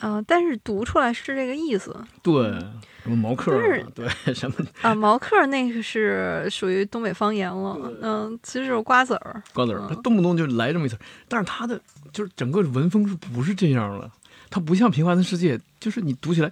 [0.00, 2.42] 啊，但是读出来是这个意思对，
[3.02, 3.52] 什么毛克
[3.94, 4.94] 对，什么啊。
[4.94, 9.42] 毛克儿那个是属于东北方言了，嗯，其实就是瓜子儿。
[9.54, 10.98] 瓜子儿，他嗯动不动就来这么一词儿。
[11.28, 11.80] 但是他的
[12.12, 14.10] 就是整个文风是不是这样了？
[14.48, 16.50] 他不像《平凡的世界》，就是你读起来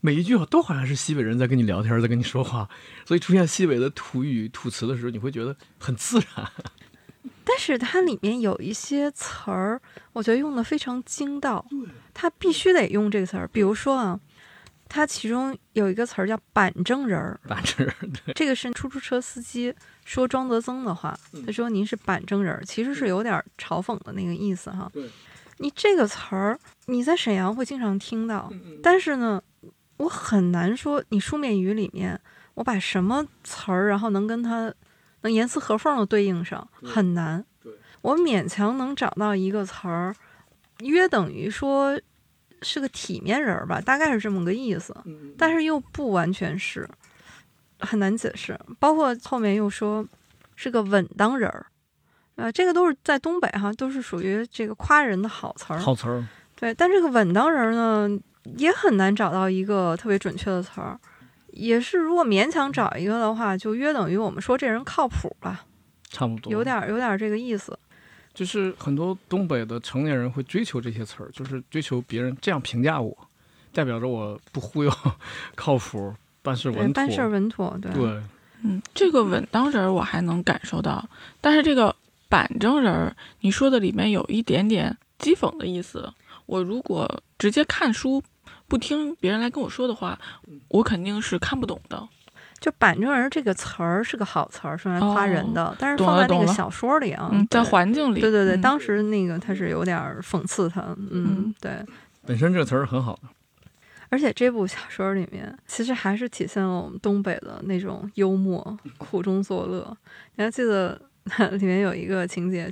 [0.00, 2.68] 每一句话都好像是西北人在跟你聊天，在跟你说话，
[3.06, 6.46] 所以出现西北的土语土词的时候，你会觉得很自然。
[7.44, 9.80] 但是它里面有一些词儿，
[10.12, 11.64] 我觉得用的非常精到，
[12.20, 13.46] 它必须得用这个词儿。
[13.52, 14.18] 比如说啊，
[14.88, 17.86] 他其中有一个词儿叫“板正人儿板正
[18.24, 19.72] 对”，这个是出租车司机
[20.04, 24.90] 说庄德增的话，嗯他说您是板正人儿，其实是有点嘲讽的那个意思哈。
[24.92, 25.08] 对
[25.58, 29.40] 你这个词儿你在沈阳会经常听到，嗯但是呢，
[29.98, 32.20] 我很难说你书面语里面
[32.54, 34.74] 我把什么词儿，然后能跟它
[35.20, 37.72] 能严丝合缝的对应上，很难对。
[38.00, 40.14] 我勉强能找到一个词儿，
[40.80, 42.00] 约等于说
[42.62, 46.88] 是个体面人儿吧，大概是这么个意思，嗯但是又不完全是，
[47.80, 48.58] 很难解释。
[48.78, 50.06] 包括后面又说
[50.56, 51.66] 是个稳当人儿，
[52.36, 55.78] 呃，这个都是在东北哈，都是属于这个夸人的好词儿。
[55.78, 56.26] 好词儿，
[56.56, 58.20] 对，但这个稳当人呢，
[58.56, 60.98] 也很难找到一个特别准确的词儿。
[61.50, 65.64] 也是，如果勉强找一个的话，就约等于我们说这人靠谱吧，
[66.08, 66.52] 差不多。
[66.52, 67.76] 有点儿有点儿这个意思。
[68.38, 73.12] 就是很多东北的成年人会追求这些词儿，就是追求别人这样评价我，
[73.72, 74.92] 代表着我不忽悠，
[75.56, 76.94] 靠谱，办事对，稳妥。
[76.94, 77.92] 办事儿稳妥，对。
[77.92, 78.22] 对，
[78.62, 81.04] 嗯，这个稳当人儿我还能感受到，
[81.40, 81.96] 但是这个
[82.28, 86.14] 板正人儿，你说的里面有一点点讥讽的意思。
[86.46, 88.22] 我如果直接看书，
[88.68, 90.16] 不听别人来跟我说的话，
[90.68, 92.08] 我肯定是看不懂的。
[92.60, 101.72] 就板正人这个词儿是个好词儿，是用来夸人的，但是放在那个小说里啊，嗯，在对环境里，对对对，嗯当时那个他是有点儿讽刺他，嗯嗯，对。
[102.26, 103.28] 本身这个词儿很好的，
[104.10, 109.96] 而且这部小说里面，其实还是体现了我们东北的那种幽默、苦中作乐。
[110.36, 111.00] 你还记得
[111.58, 112.70] 里面有一个情节，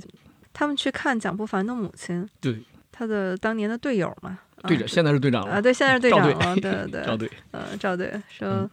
[0.53, 2.61] 他们去看蒋不凡的母亲，对，
[2.91, 8.69] 他的当年的队友嘛，啊队长现在是队长啊，对，现在是队长了，对对 对，赵队，呃，赵队说嗯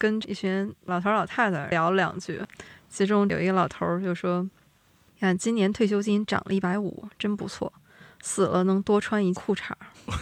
[0.00, 2.40] 跟一群老头儿老太太聊了两句，
[2.88, 4.42] 其中有一个老头儿就说
[5.14, 7.70] ：“你看今年退休金涨了一百五，真不错，
[8.22, 9.76] 死了能多穿一裤衩儿，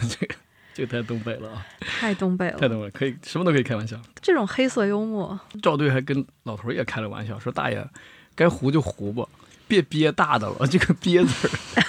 [0.09, 0.35] 这个
[0.73, 2.59] 这个太东北了啊， 太东北了。
[2.59, 7.89] 太东北，可以什么都可以开玩笑。”这种黑色幽默，赵队还跟老头儿也开了玩笑，说大爷，
[8.35, 9.25] 该糊就糊吧，
[9.65, 10.67] 别憋大的了。
[10.67, 11.83] 这个憋字儿，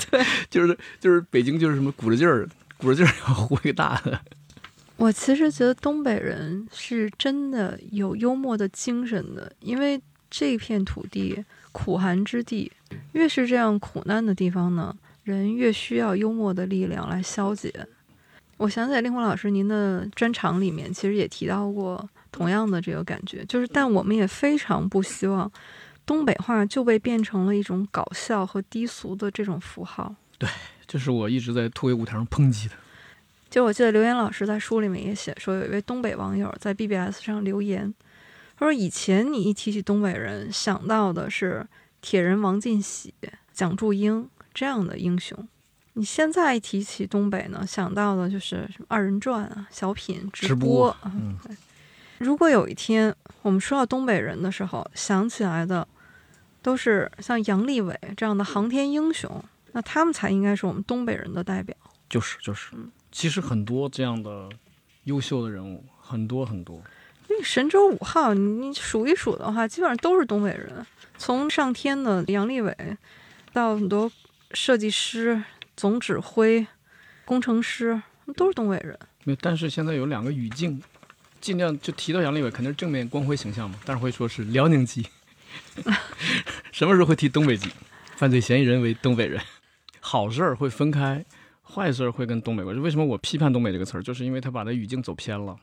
[0.10, 2.48] 对， 就是就是北京就是什么鼓着劲儿，
[2.78, 4.18] 鼓着劲儿要糊一个大的。
[4.98, 12.70] 我其实觉得东北人是真的有幽默的精神的，因为这片土地苦寒之地，
[13.12, 14.92] 越是这样苦难的地方呢，
[15.22, 17.72] 人越需要幽默的力量来消解。
[18.56, 25.48] 我想起，令狐老师您的专场里面其实也提到过同样的这个感觉，就是但我们也非常不希望
[26.04, 30.12] 东北话就被变成了一种搞笑和低俗的这种符号。
[30.38, 30.48] 对
[30.88, 32.74] 这是我一直在突围舞台上抨击的。
[33.50, 37.92] 就我记得刘岩老师在书里面也写说，有一位东北网友在 BBS 上留言，
[38.56, 41.66] 他说以前你一提起东北人，想到的是
[42.00, 43.14] 铁人王进喜、
[43.52, 45.48] 蒋祝英这样的英雄，
[45.94, 50.94] 你现在一提起东北呢，想到的就是什么二人转啊、小品、直播。
[51.04, 51.38] 嗯
[52.18, 55.86] 如果有一天我们说到东北人的时候，想起来的
[56.60, 61.76] 都是像杨利伟这样的航天英雄，那他们才应该是我们东北人的代表。
[62.10, 62.72] 就是就是，
[63.10, 64.48] 其实很多这样的
[65.04, 66.82] 优秀的人物，很多很多。
[67.28, 70.86] 因为神舟五号，你你数一数的话，基本上都是东北人，
[71.18, 72.74] 从上天的杨利伟，
[73.52, 74.10] 到很多
[74.52, 75.42] 设计师、
[75.76, 76.66] 总指挥、
[77.24, 78.00] 工程师，
[78.34, 78.98] 都是东北人。
[79.24, 80.82] 没有，但是现在有两个语境，
[81.40, 85.06] 尽量就提到杨利伟，肯定是正面光辉形象嘛，但是会说是辽宁籍。
[86.72, 87.68] 什么时候会提东北籍？
[88.16, 89.40] 犯罪嫌疑人为东北人，
[90.00, 91.24] 好事儿会分开，
[91.70, 92.80] 坏事儿会跟东北关系。
[92.80, 95.56] 为什么我批判东北这个词儿，就是因为他把那语境走偏了，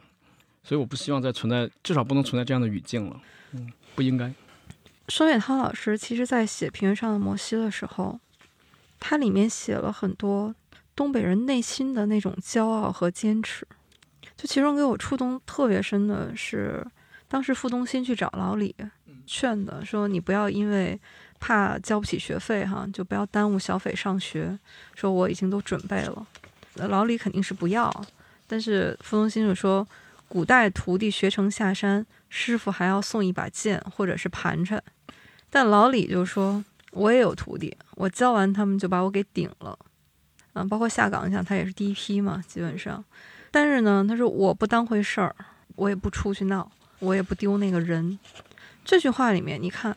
[0.63, 3.19] 所以我不希望再存在，至少不能存在这样的语境了。
[3.53, 4.31] 嗯，不应该。
[5.09, 8.19] 双雪涛老师其实在写《平原上的摩西》的时候，
[8.99, 10.53] 他里面写了很多
[10.95, 13.67] 东北人内心的那种骄傲和坚持。
[14.35, 16.85] 就其中给我触动特别深的是，
[17.27, 18.75] 当时傅东新去找老李
[19.25, 20.99] 劝的，说你不要因为
[21.39, 24.57] 怕交不起学费哈，就不要耽误小斐上学。
[24.93, 26.27] 说我已经都准备了，
[26.75, 27.91] 老李肯定是不要，
[28.47, 29.87] 但是傅东新就说，
[30.27, 34.81] 古代徒弟学成下山，师傅还要送一把剑或者是盘缠。
[35.49, 39.77] 但老李就说：“我也有徒弟，我教完他们就把我给顶了。”
[40.53, 43.03] 嗯，包括下岗，你想他也是第一批嘛，基本上。
[43.51, 45.35] 但是呢，他说我不当回事儿，
[45.75, 46.69] 我也不出去闹，
[46.99, 48.17] 我也不丢那个人。
[48.83, 49.95] 这句话里面，你看，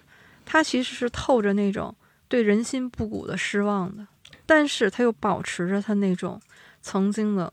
[0.51, 1.95] 他其实是透着那种
[2.27, 4.07] 对人心不古的失望的，
[4.47, 6.41] 但是他又保持着他那种
[6.81, 7.53] 曾经的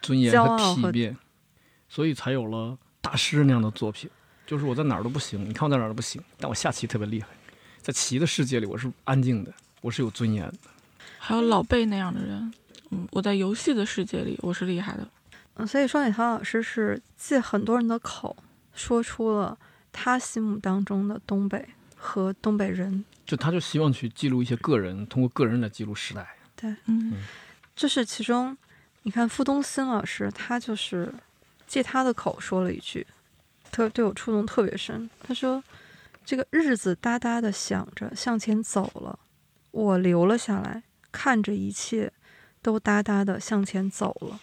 [0.00, 1.16] 尊严和骄傲和体面，
[1.88, 4.08] 所以才有了大师那样的作品。
[4.46, 7.26] 就是我在哪儿都不行，你看我在哪儿都不行，但我下棋特别厉害，
[7.82, 10.58] 在棋的世界里我是安静的，我是有尊严的。
[11.18, 12.54] 还有老贝那样的人，
[12.90, 15.08] 嗯，我在游戏的世界里我是厉害的，
[15.56, 18.36] 嗯，所以双雪涛老师是借很多人的口
[18.72, 19.58] 说出了
[19.90, 21.66] 他心目当中的东北
[21.96, 23.04] 和东北人。
[23.24, 26.36] 就他就希望去记录一些个人，通过个人来记录时代。
[26.54, 27.14] 对嗯
[27.74, 28.56] 这是其中，
[29.02, 31.12] 你看傅东新老师，他就是
[31.66, 33.06] 借他的口说了一句，
[33.70, 35.10] 特对我触动特别深。
[35.20, 35.62] 他说
[36.24, 39.18] ：“这个日子哒哒的响着向前走了，
[39.72, 40.82] 我留了下来，
[41.12, 42.12] 看着一切
[42.62, 44.40] 都哒哒的向前走了。”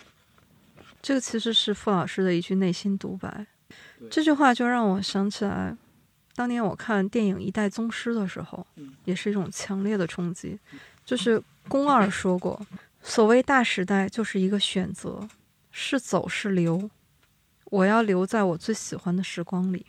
[1.01, 3.47] 这个其实是傅老师的一句内心独白。
[4.11, 5.75] 这句话就让我想起来，
[6.35, 8.65] 当年我看电影《一代宗师》的时候，
[9.05, 10.59] 也是一种强烈的冲击。
[11.05, 12.59] 就是宫二说过，
[13.01, 15.27] 所谓大时代就是一个选择，
[15.71, 16.89] 是走是留。
[17.65, 19.85] 我要留在我最喜欢的时光里。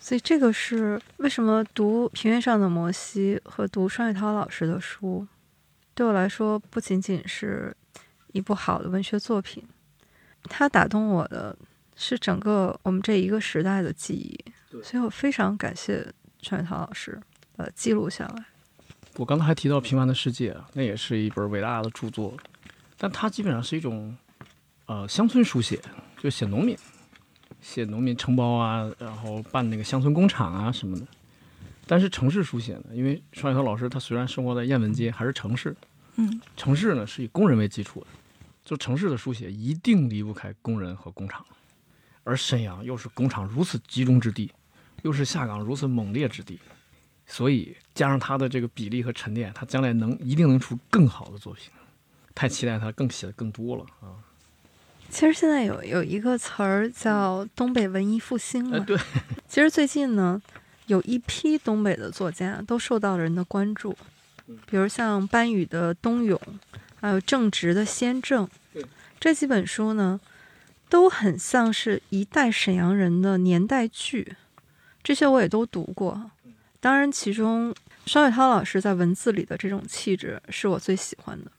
[0.00, 5.26] 所以这个是为什么读《平原上的摩西》和读双雪涛老师的书，
[5.94, 7.76] 对我来说不仅仅是
[8.32, 9.62] 一部好的文学作品，
[10.44, 11.56] 它打动我的
[11.94, 14.38] 是整个我们这一个时代的记忆。
[14.70, 17.20] 所以我非常感谢陈伟涛老师，
[17.56, 18.44] 呃，记录下来。
[19.16, 22.36] 我刚才还提到《平凡的世界》，那也是一本伟大的著作，
[22.96, 24.16] 但它基本上是一种
[24.86, 25.80] 呃乡村书写，
[26.18, 26.76] 就写农民。
[27.60, 31.04] 写农民承包啊，然后办那个乡村工厂啊什么的。
[31.86, 35.74] 但是城市书写呢，因为双雪涛老师他虽然生活在雁门街，还是城市，
[36.16, 38.06] 嗯，城市呢是以工人为基础的，
[38.64, 41.44] 就城市的书写一定离不开工人和工厂。
[42.22, 44.52] 而沈阳又是工厂如此集中之地，
[45.02, 46.58] 又是下岗如此猛烈之地，
[47.26, 51.70] 所以加上他的这个比例和沉淀，他将来能一定能出更好的作品。
[52.34, 54.14] 太期待他更写的更多了啊！
[55.10, 58.78] 其实现在有有一个词儿叫东北文艺复兴嘛。
[58.78, 58.96] 对。
[59.48, 60.40] 其实最近呢，
[60.86, 63.96] 有一批东北的作家都受到了人的关注，
[64.70, 66.38] 比如像班宇的《冬泳》，
[67.00, 68.46] 还有郑直的《先正》。
[69.18, 70.20] 这几本书呢，
[70.88, 74.36] 都很像是一代沈阳人的年代剧。
[75.08, 76.30] 这些我也都读过。
[76.80, 81.50] 当然，其中双雪涛老师在文字里的这种气质是我最喜欢的。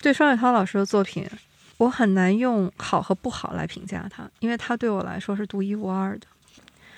[0.00, 1.28] 对双雪涛老师的作品。
[1.76, 6.26] 我很难用好和不好来评价他，因为他对我来说是独一无二的。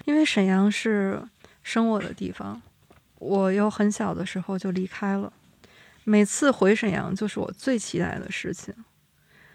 [0.04, 1.20] 因为沈阳是
[1.64, 2.62] 生我的地方，
[3.18, 5.32] 我又很小的时候就离开了，
[6.04, 8.72] 每次回沈阳就是我最期待的事情，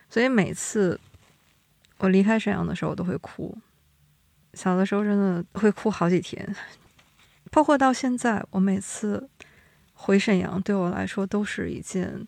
[0.09, 0.99] 所以每次
[1.99, 3.57] 我离开沈阳的时候，我都会哭。
[4.53, 6.55] 小的时候真的会哭好几天，
[7.51, 9.29] 包括到现在，我每次
[9.93, 12.27] 回沈阳对我来说都是一件。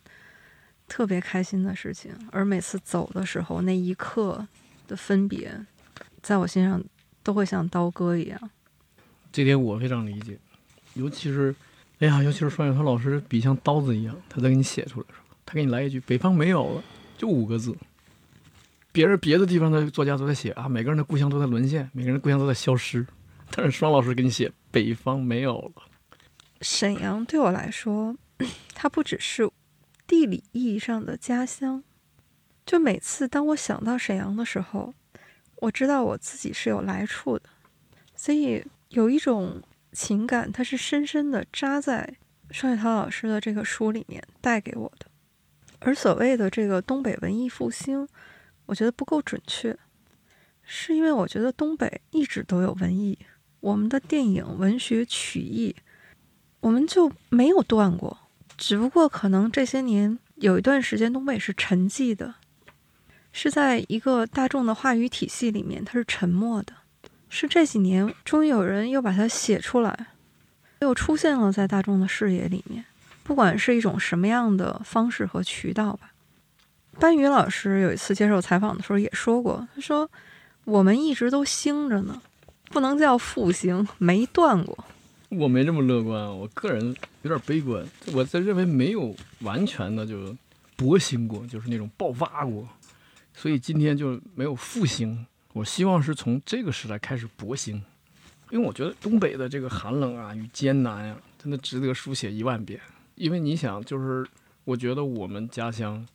[0.88, 4.47] 特别开心的事情，而每次走的时候，那一刻
[4.88, 5.65] 的分别，
[6.21, 6.80] 在我心上
[7.23, 8.39] 都会像刀割一样。
[9.32, 10.38] 这点我非常理解，
[10.93, 11.55] 尤其是，
[11.97, 16.84] 哎呀，尤其是双雪涛老师笔像刀子一样，他在给你写出来的时候，他给你来一句“北方没有了”，
[17.17, 17.76] 就五个字。
[18.95, 23.05] 别人别的地方的作家都在写啊，每个人的故乡都在沦陷，每个人的故乡都在消失，
[23.51, 25.83] 但是双老师给你写“北方没有了”。
[26.61, 28.15] 沈阳对我来说，
[28.73, 29.51] 它不只是。
[30.07, 31.83] 地理意义上的家乡，
[32.63, 34.93] 就每次当我想到沈阳的时候，
[35.55, 37.49] 我知道我自己是有来处的，
[38.15, 42.17] 所以有一种情感，它是深深的扎在
[42.51, 45.07] 双雪涛老师的这个书里面带给我的。
[45.79, 48.07] 而所谓的这个东北文艺复兴，
[48.66, 49.78] 我觉得不够准确，
[50.63, 53.18] 是因为我觉得东北一直都有文艺，
[53.59, 55.76] 我们的电影、文学、曲艺，
[56.59, 58.18] 我们就没有断过。
[58.57, 62.36] 只不过可能这些年有一段时间东北是沉寂的，
[63.32, 66.74] 是在一个大众的话语体系里面，它是沉默的。
[67.28, 70.07] 是这几年终于有人又把它写出来，
[70.80, 72.86] 又出现了在大众的视野里面。
[73.24, 76.13] 不管是一种什么样的方式和渠道吧。
[76.99, 80.09] 班宇老师有一次接受采访的时候也说过，他说
[80.63, 82.21] ：“我们一直都兴着呢，
[82.69, 84.77] 不能叫复兴，没断过。”
[85.29, 87.85] 我没这么乐观，我个人有点悲观。
[88.13, 90.35] 我在认为没有完全的就
[90.77, 92.67] 勃兴过，就是那种爆发过，
[93.33, 95.25] 所以今天就没有复兴。
[95.51, 97.83] 我希望是从这个时代开始勃兴，
[98.51, 102.79] 因为我觉得东北的这个寒冷啊与艰难呀，真的值得书写一万遍。
[103.15, 104.25] 因为你想，就是
[104.63, 106.05] 我觉得我们家乡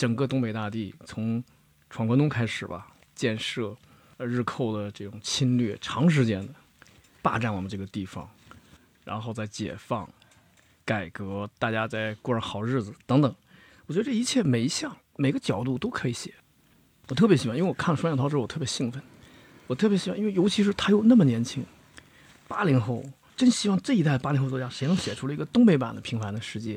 [0.00, 1.44] 整个东北大地，从
[1.90, 3.76] 闯关东开始吧，建设，
[4.16, 6.54] 呃，日寇的这种侵略，长时间的
[7.20, 8.26] 霸占我们这个地方。
[9.04, 10.08] 然后再解放、
[10.86, 13.34] 改革，大家再过上好日子等等。
[13.84, 16.32] 我觉得这一切每一项、每个角度都可以写。
[17.08, 19.02] 我特别喜欢，因为我看了双雪涛之后，我特别兴奋。
[19.66, 21.62] 我特别喜欢，因为尤其是他又那么年轻，
[22.48, 23.04] 八零后，
[23.36, 26.76] 真希望这一代八零后作家谁能写出了一个东北版的《平凡的世界》，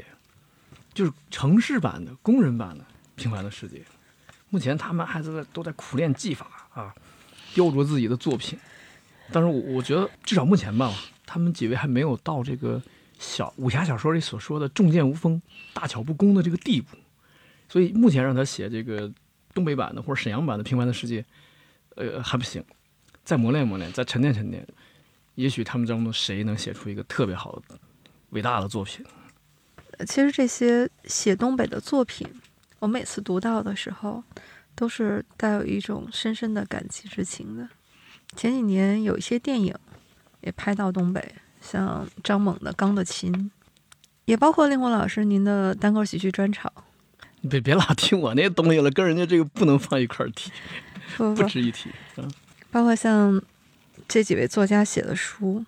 [0.93, 2.83] 就是城市版的、工人版的
[3.15, 3.77] 《平凡的世界》。
[4.49, 6.93] 目前他们还在都在苦练技法啊，
[7.53, 8.57] 雕琢自己的作品。
[9.31, 10.93] 但是我我觉得至少目前吧。
[11.25, 12.79] 他们几位还没有到这个
[13.17, 15.41] 小武侠小说里所说的重剑无锋、
[15.73, 16.95] 大巧不工的这个地步，
[17.69, 19.11] 所以目前让他写这个
[19.51, 21.21] 东北版的或者沈阳版的《平凡的世界》，
[21.95, 22.63] 呃还不行，
[23.23, 24.67] 再磨练磨练，再沉淀沉淀，
[25.33, 27.79] 也许他们当中谁能写出一个特别好的、
[28.31, 29.03] 伟大的作品。
[30.05, 32.27] 其实这些写东北的作品，
[32.83, 34.21] 我每次读到的时候，
[34.75, 37.69] 都是带有一种深深的感激之情的。
[38.35, 39.73] 前几年有一些电影。
[40.45, 43.31] 也拍到东北，像张猛的《钢的琴》，
[44.25, 46.69] 也包括令狐老师您的单口喜剧专场。
[47.39, 50.51] 你别别老提我那东西了，跟人家这个不能放一块儿提，
[51.15, 51.89] 不 不值一提。
[52.17, 52.29] 嗯，
[52.69, 53.41] 包括像
[54.05, 55.63] 这几位作家写的书，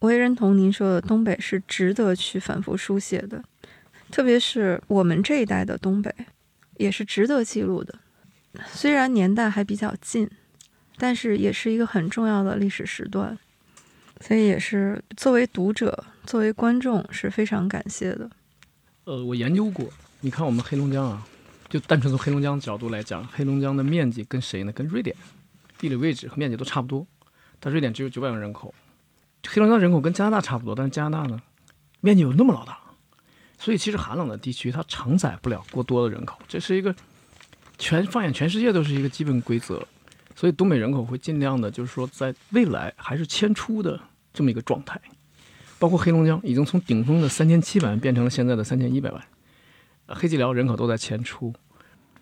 [0.00, 3.42] 我也认同您说的，东北是值得去反复书写的，
[4.10, 6.14] 特别是我们这一代的东北，
[6.76, 7.94] 也是值得记录的。
[8.72, 10.30] 虽然年代还比较近，
[10.96, 13.38] 但是也是一个很重要的历史时段，
[14.20, 18.30] 所以也是作为读者、作为观众是非常感谢的。
[19.04, 19.86] 呃，我研究过，
[20.20, 21.26] 你看我们黑龙江啊，
[21.68, 24.72] 就单纯从黑龙江角度来讲，黑龙江的面积跟谁呢？
[24.72, 25.14] 跟瑞典，
[25.78, 27.06] 地理位置和面积都差不多，
[27.60, 28.74] 但瑞典只有九百万人口，
[29.46, 31.42] 黑龙江人口跟加拿大差不多，但是加拿大呢，
[32.00, 32.78] 面积有那么老大，
[33.58, 36.94] 所以其实寒冷的地区它承载不了过多的人口，这是一个
[37.78, 39.86] 全放眼全世界都是一个基本规则，
[40.34, 44.00] 所以东北人口会尽量的，就是说在未来还是迁出的
[44.32, 45.00] 这么一个状态。
[45.78, 49.22] 包括黑龙江已经从顶峰的三千七百万变成了现在的三千一百万，
[50.06, 51.52] 黑吉辽人口都在迁出，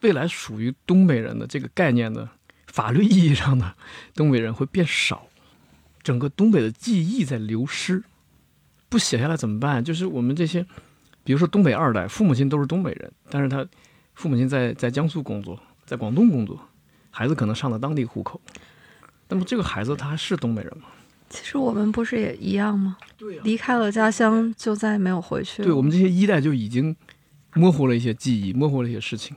[0.01, 2.31] 未来属于东北人的这个概念呢，
[2.66, 3.77] 法律意义上的
[4.12, 5.28] 东北人会变少，
[6.02, 8.02] 整个东北的记忆在流失，
[8.89, 9.85] 不写下来怎么办？
[9.85, 10.66] 就是我们这些，
[11.25, 13.67] 比如说东北二代，父母亲都是东北人，但是他
[14.15, 16.61] 父母亲在在江苏工作，在广东工作，
[17.11, 18.41] 孩子可能上了当地户口，
[19.29, 20.85] 那么这个孩子他是东北人吗？
[21.31, 22.97] 其实我们不是也一样吗？
[23.43, 25.67] 离开了家乡就再也没有回去了。
[25.67, 26.95] 对我们这些一代就已经
[27.55, 29.35] 模糊了一些记忆，模糊了一些事情。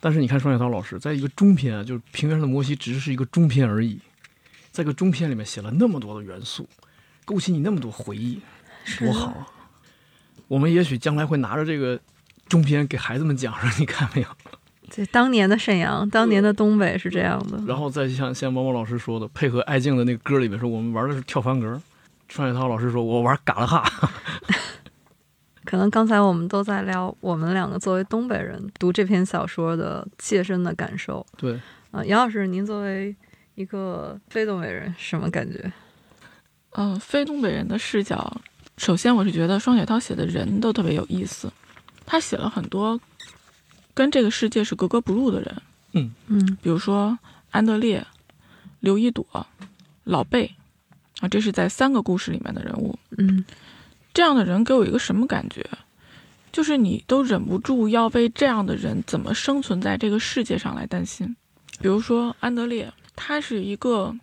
[0.00, 3.98] 但是你看双雪涛老师在一个中篇啊，就是《平原上的摩西》，只是一个中篇而已，
[4.70, 6.66] 在一个中篇里面写了那么多的元素，
[7.24, 8.40] 勾起你那么多回忆，
[8.98, 9.46] 多好啊！
[10.48, 11.98] 我们也许将来会拿着这个
[12.48, 14.28] 中篇给孩子们讲说，你看没有？
[14.94, 17.60] 对，当年的沈阳，当年的东北是这样的。
[17.66, 21.80] 然后再像像毛毛老师说的，配合艾静的那个歌里面说，我们玩的是跳翻格。
[22.28, 24.10] 双雪涛老师说，我玩嘎拉哈。
[25.64, 31.26] 可能刚才我们都在聊我们两个作为东北人读这篇小说的切身的感受。
[31.36, 31.60] 对，
[31.90, 33.14] 啊、杨老师，您作为
[33.56, 35.72] 一个非东北人，什么感觉？
[36.70, 38.40] 嗯、非东北人的视角，
[38.76, 41.52] 首先我是觉得双雪涛写的人都特别有意思，
[42.04, 43.00] 他写了很多
[43.94, 45.62] 跟这个世界是格格不入的人，
[45.92, 47.18] 嗯嗯比如说
[47.50, 48.06] 安德烈、
[48.80, 49.24] 刘一朵、
[50.04, 50.54] 老贝
[51.20, 52.98] 啊，这是在三个故事里面的人物。
[53.16, 53.44] 嗯
[54.12, 55.66] 这样的人给我一个什么感觉？
[56.52, 61.36] 就是你都忍不住要为这样的人怎么生存在这个世界上来担心。
[61.80, 64.16] 比如说安德烈，他是一个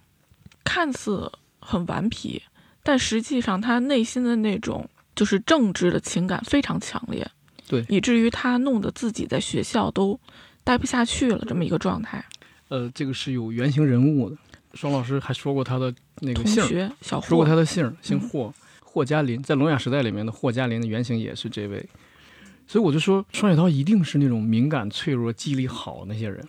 [0.63, 2.41] 看似很顽皮，
[2.83, 7.25] 但实际上他内心的那种就是政治的情感非常强烈，
[7.67, 10.19] 对以至于他弄得自己在学校都
[10.63, 12.23] 待不下去了，这么一个状态。
[12.67, 14.37] 呃，这个是有原型人物的。
[14.73, 21.87] 双老师还说过他的那个同学小说过，他的姓儿，姓嗯霍，霍家林，在《聋哑时代》里面的霍家林的原型也是这位，
[22.65, 26.43] 所以我就说双雪涛一定是那种敏感、脆弱、记忆力好的那些人。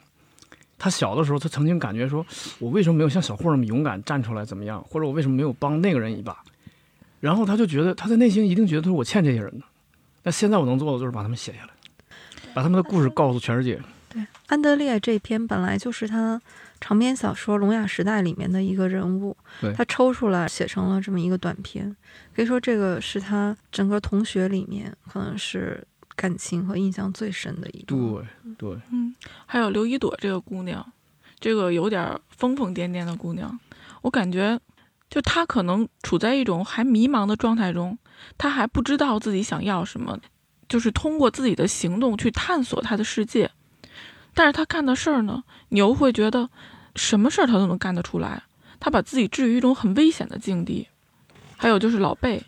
[0.79, 2.25] 他小的时候，他曾经感觉说，
[2.59, 4.85] 我为什么没有像小霍那么勇敢站出来，怎么样？
[4.89, 6.37] 或者我为什么没有帮那个人一把？
[7.21, 9.65] 然后他就觉得他的内心一定觉得他说我欠这些人的。
[10.25, 11.71] 那现在我能做的就是把他们写下来，
[12.53, 13.81] 把他们的故事告诉全世界。
[14.11, 16.41] 对，安德烈这篇本来就是他
[16.81, 21.95] 长篇小说《聋哑时代》里面的一个人物对，他抽出来写成了这么一个短篇，
[22.37, 25.83] 可以说这个是他整个同学里面可能是
[26.17, 28.29] 感情和印象最深的一对段。
[28.57, 29.15] 对，嗯，
[29.47, 30.93] 还有刘一朵这个姑娘，
[31.39, 33.59] 这个有点儿疯疯癫癫的姑娘，
[34.03, 34.61] 我感觉
[35.11, 37.99] 就她可能处在一种还迷茫的状态中，
[38.39, 40.19] 她还不知道自己想要什么，
[40.69, 43.51] 就是通过自己的行动去探索她的世界。
[44.35, 46.51] 但是她干的事儿呢，你又会觉得
[46.97, 48.43] 什么事儿她都能干得出来，
[48.81, 50.89] 她把自己置于一种很危险的境地。
[51.57, 52.45] 还有就是老贝，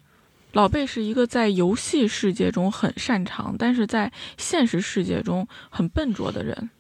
[0.57, 6.71] 老贝是一个在游戏世界中很擅长，但是在现实世界中很笨拙的人。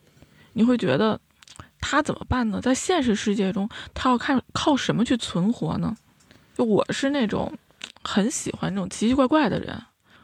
[0.55, 1.20] 你会觉得
[1.78, 2.59] 他怎么办呢？
[2.59, 5.94] 在现实世界中，他要看靠什么去存活呢？
[6.57, 7.53] 就我是那种
[8.03, 9.78] 很喜欢这种奇奇怪怪的人，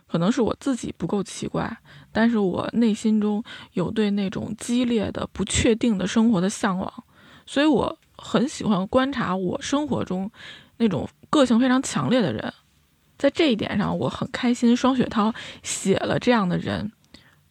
[0.06, 1.76] 可能是我自己不够奇怪，
[2.10, 7.04] 但是我内心中有对那种激烈的、不确定的生活的向往，
[7.44, 10.30] 所以我很喜欢观察我生活中
[10.78, 12.50] 那种个性非常强烈的人。
[13.22, 14.76] 在这一点上，我很开心。
[14.76, 15.32] 双雪涛
[15.62, 16.90] 写了这样的人，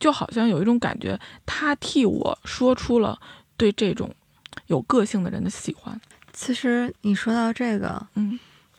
[0.01, 3.17] 就好像有一种感觉，他替我说出了
[3.55, 4.13] 对这种
[4.67, 5.97] 有个性的人的喜欢。
[6.33, 8.37] 其实你说到这个，嗯，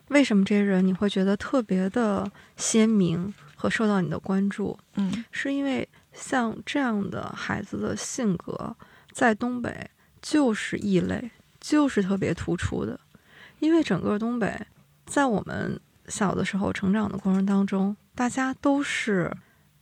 [0.09, 4.79] 为什么这些人你会觉得特别的鲜明和受到你的关注？
[4.97, 8.77] 嗯是因为像这样的孩子的性格，
[9.13, 9.89] 在东北
[10.21, 13.01] 就是异类，就是特别突出的。
[13.61, 14.61] 因为整个东北
[15.07, 19.35] 在我们小的时候成长的过程当中，大家都是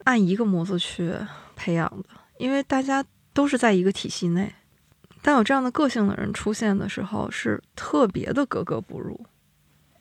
[0.04, 1.14] 按一个模子去
[1.56, 4.54] 培养的，因为大家都是在一个体系内。
[5.22, 9.26] 当有这样的个性的人出现的时候，是特别的格格不入，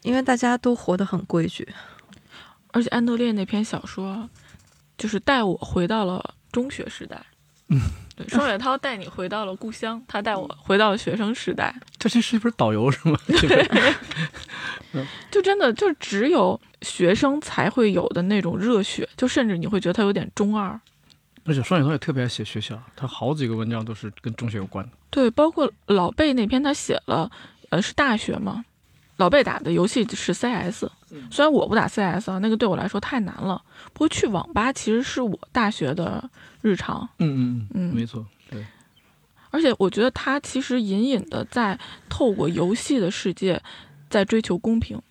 [0.01, 1.67] 因为大家都活得很规矩。
[2.71, 4.29] 而且安德烈那篇小说，
[4.97, 7.25] 就是带我回到了中学时代。
[7.69, 7.81] 嗯，
[8.15, 11.73] 对，双雪涛带你回到了故乡，他带我回到了学生时代。
[11.97, 13.17] 这这是一本导游是吗？
[15.31, 20.79] 就真的就只有学生才会有的那种热血，就甚至你会觉得他有点中二。
[21.45, 24.91] 而且双雪涛也特别爱写学校，他好几个文章都是跟中学有关的。
[25.09, 27.31] 对，包括老贝那篇，他写了，
[27.69, 28.65] 呃，是大学嘛。
[29.17, 30.85] 老贝打的游戏是 CS，
[31.29, 33.61] 虽然我不打 CS 啊，那个对我来说太难了。
[33.91, 36.29] 不过去网吧其实是我大学的
[36.61, 37.07] 日常。
[37.19, 38.65] 嗯嗯嗯没错，对，
[39.49, 41.77] 而且我觉得他其实隐隐的在
[42.07, 43.61] 透过游戏的世界，
[44.09, 45.01] 在追求公平，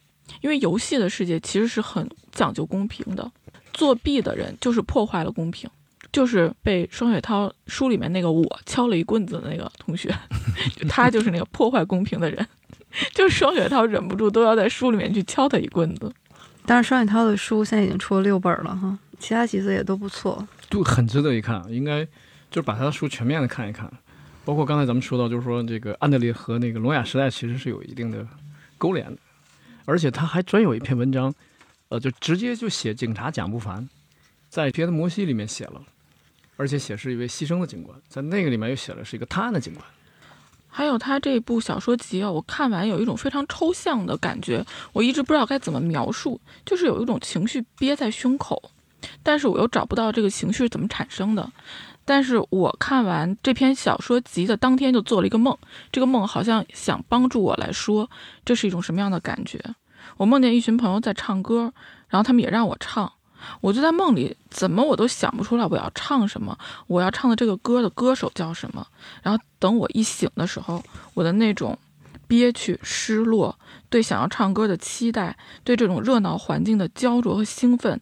[0.41, 3.31] 因为游戏的世界其实是很讲究公平的。
[3.73, 5.71] 作弊的人就是破坏了公平，
[6.11, 10.13] 就是被双雪涛书里面那个我敲了一棍子的那个同学，
[10.89, 12.45] 他就是那个破坏公平的人，
[13.15, 16.13] 就是双雪涛忍不住都要在书里面去敲他一棍子。
[16.67, 20.47] 但是双雪涛的书现在已经出了六本了哈，其他几册也都不错。
[20.69, 22.05] 都很值得一看，应该
[22.51, 23.91] 就是把他的书全面的看一看。
[24.45, 28.27] 包括刚才咱们说到，就是说这个安德烈和那个聋哑时代其实是有一定的
[28.79, 29.19] 勾连的，
[29.85, 31.35] 而且他还专有一篇文章，
[31.91, 33.87] 呃，就直接就写警察蒋不凡，
[34.49, 35.83] 在别的摩西里面写了，
[36.57, 39.85] 而且写是一位牺牲的警官，在那个里面又写了是一个探案的警官。
[40.71, 48.71] 还有他这部小说集啊，我看完有一种非常抽象的感觉，我一直不知道该怎么描述，就是有一种情绪憋在胸口，
[49.29, 51.53] 但是我又找不到这个情绪是怎么产生的。
[52.07, 55.55] 但是我看完这篇小说集的当天就做了一个梦，
[55.93, 58.09] 这个梦好像想帮助我来说
[58.43, 59.63] 这是一种什么样的感觉。
[60.17, 61.71] 我梦见一群朋友在唱歌，
[62.09, 63.13] 然后他们也让我唱，
[63.61, 66.57] 我就在梦里怎么我都想不出来我要唱什么，
[66.87, 68.87] 我要唱的这个歌的歌手叫什么。
[69.23, 70.83] 然后等我一醒的时候，
[71.13, 71.79] 我的那种
[72.27, 73.55] 憋屈、失落，
[73.91, 78.01] 对想要唱歌的期待，对这种热闹环境的焦灼和兴奋，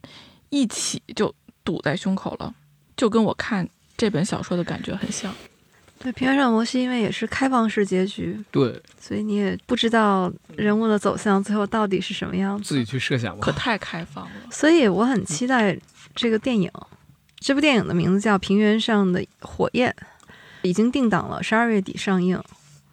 [0.59, 1.35] 一起就
[1.65, 2.55] 堵在胸口了，
[2.97, 5.33] 就跟我看这本小说的感觉很像。
[5.99, 12.65] 对，《平原上的摩西》因为也是开放式结局，对所以你也不知道人物的走向最后到底是什么样子。
[12.65, 13.41] 自己去设想吧。
[13.41, 15.79] 可太开放了，所以我很期待
[16.15, 16.71] 这个电影。
[17.39, 19.95] 这部电影的名字叫《平原上的火焰》，
[20.63, 22.37] 已经定档了，十二月底上映。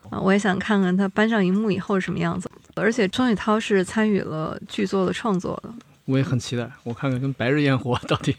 [0.09, 2.49] 啊，我也想看看它搬上荧幕以后是什么样子。
[2.75, 5.73] 而且钟宇涛是参与了剧作的创作的，
[6.05, 8.35] 我也很期待，我看看跟《白日焰火》到底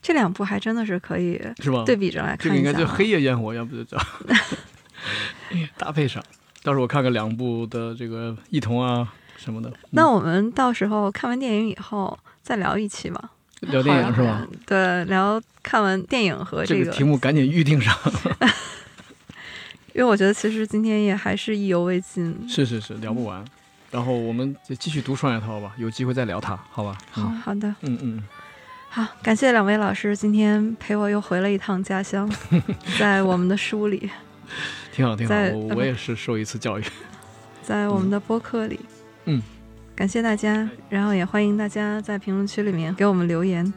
[0.00, 1.82] 这两部还真的是可以是吧？
[1.84, 2.62] 对比着来看这个应。
[2.62, 3.98] 该叫黑夜焰火，要不就叫
[5.78, 6.22] 搭配上。
[6.62, 9.72] 到时候我看看两部的这个异同啊什么的。
[9.90, 13.30] 那我们到时候看完电影以后再聊一期吧。
[13.60, 14.46] 聊电影是吧？
[14.66, 17.96] 对，聊看完电影和这个，个题目赶紧预定上。
[19.94, 22.46] 因为我觉得其实今天也还是意犹未尽。
[22.48, 23.42] 是是是，聊不完。
[23.94, 26.98] 然后我们就继续读双雪涛吧，有机会再聊他，好吧？
[27.12, 28.24] 好嗯好的，嗯嗯，
[28.88, 32.28] 好，感谢两位老师今天陪我又回了一趟家乡，
[32.98, 34.10] 在我们的书里，
[34.92, 35.34] 挺好挺好，
[35.76, 36.82] 我也是受一次教育。
[37.62, 38.80] 在我们的播客里，
[39.26, 39.40] 嗯，
[39.94, 43.72] 感谢大家，然后也欢迎大家在评论区里面给我们留言，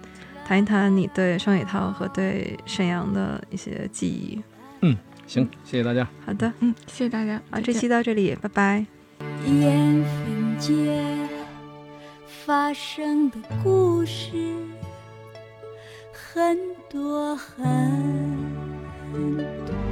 [0.47, 4.41] 谈一谈你对双雪涛和对沈阳的一些记忆。
[4.81, 6.07] 嗯行，谢谢大家。
[6.25, 7.39] 好的，嗯，谢谢大家。
[7.51, 8.96] 啊，这期到这里，拜拜。
[9.19, 11.03] 缘分街
[12.25, 14.53] 发生的故事
[16.11, 16.57] 很
[16.89, 17.65] 多很
[19.65, 19.86] 多。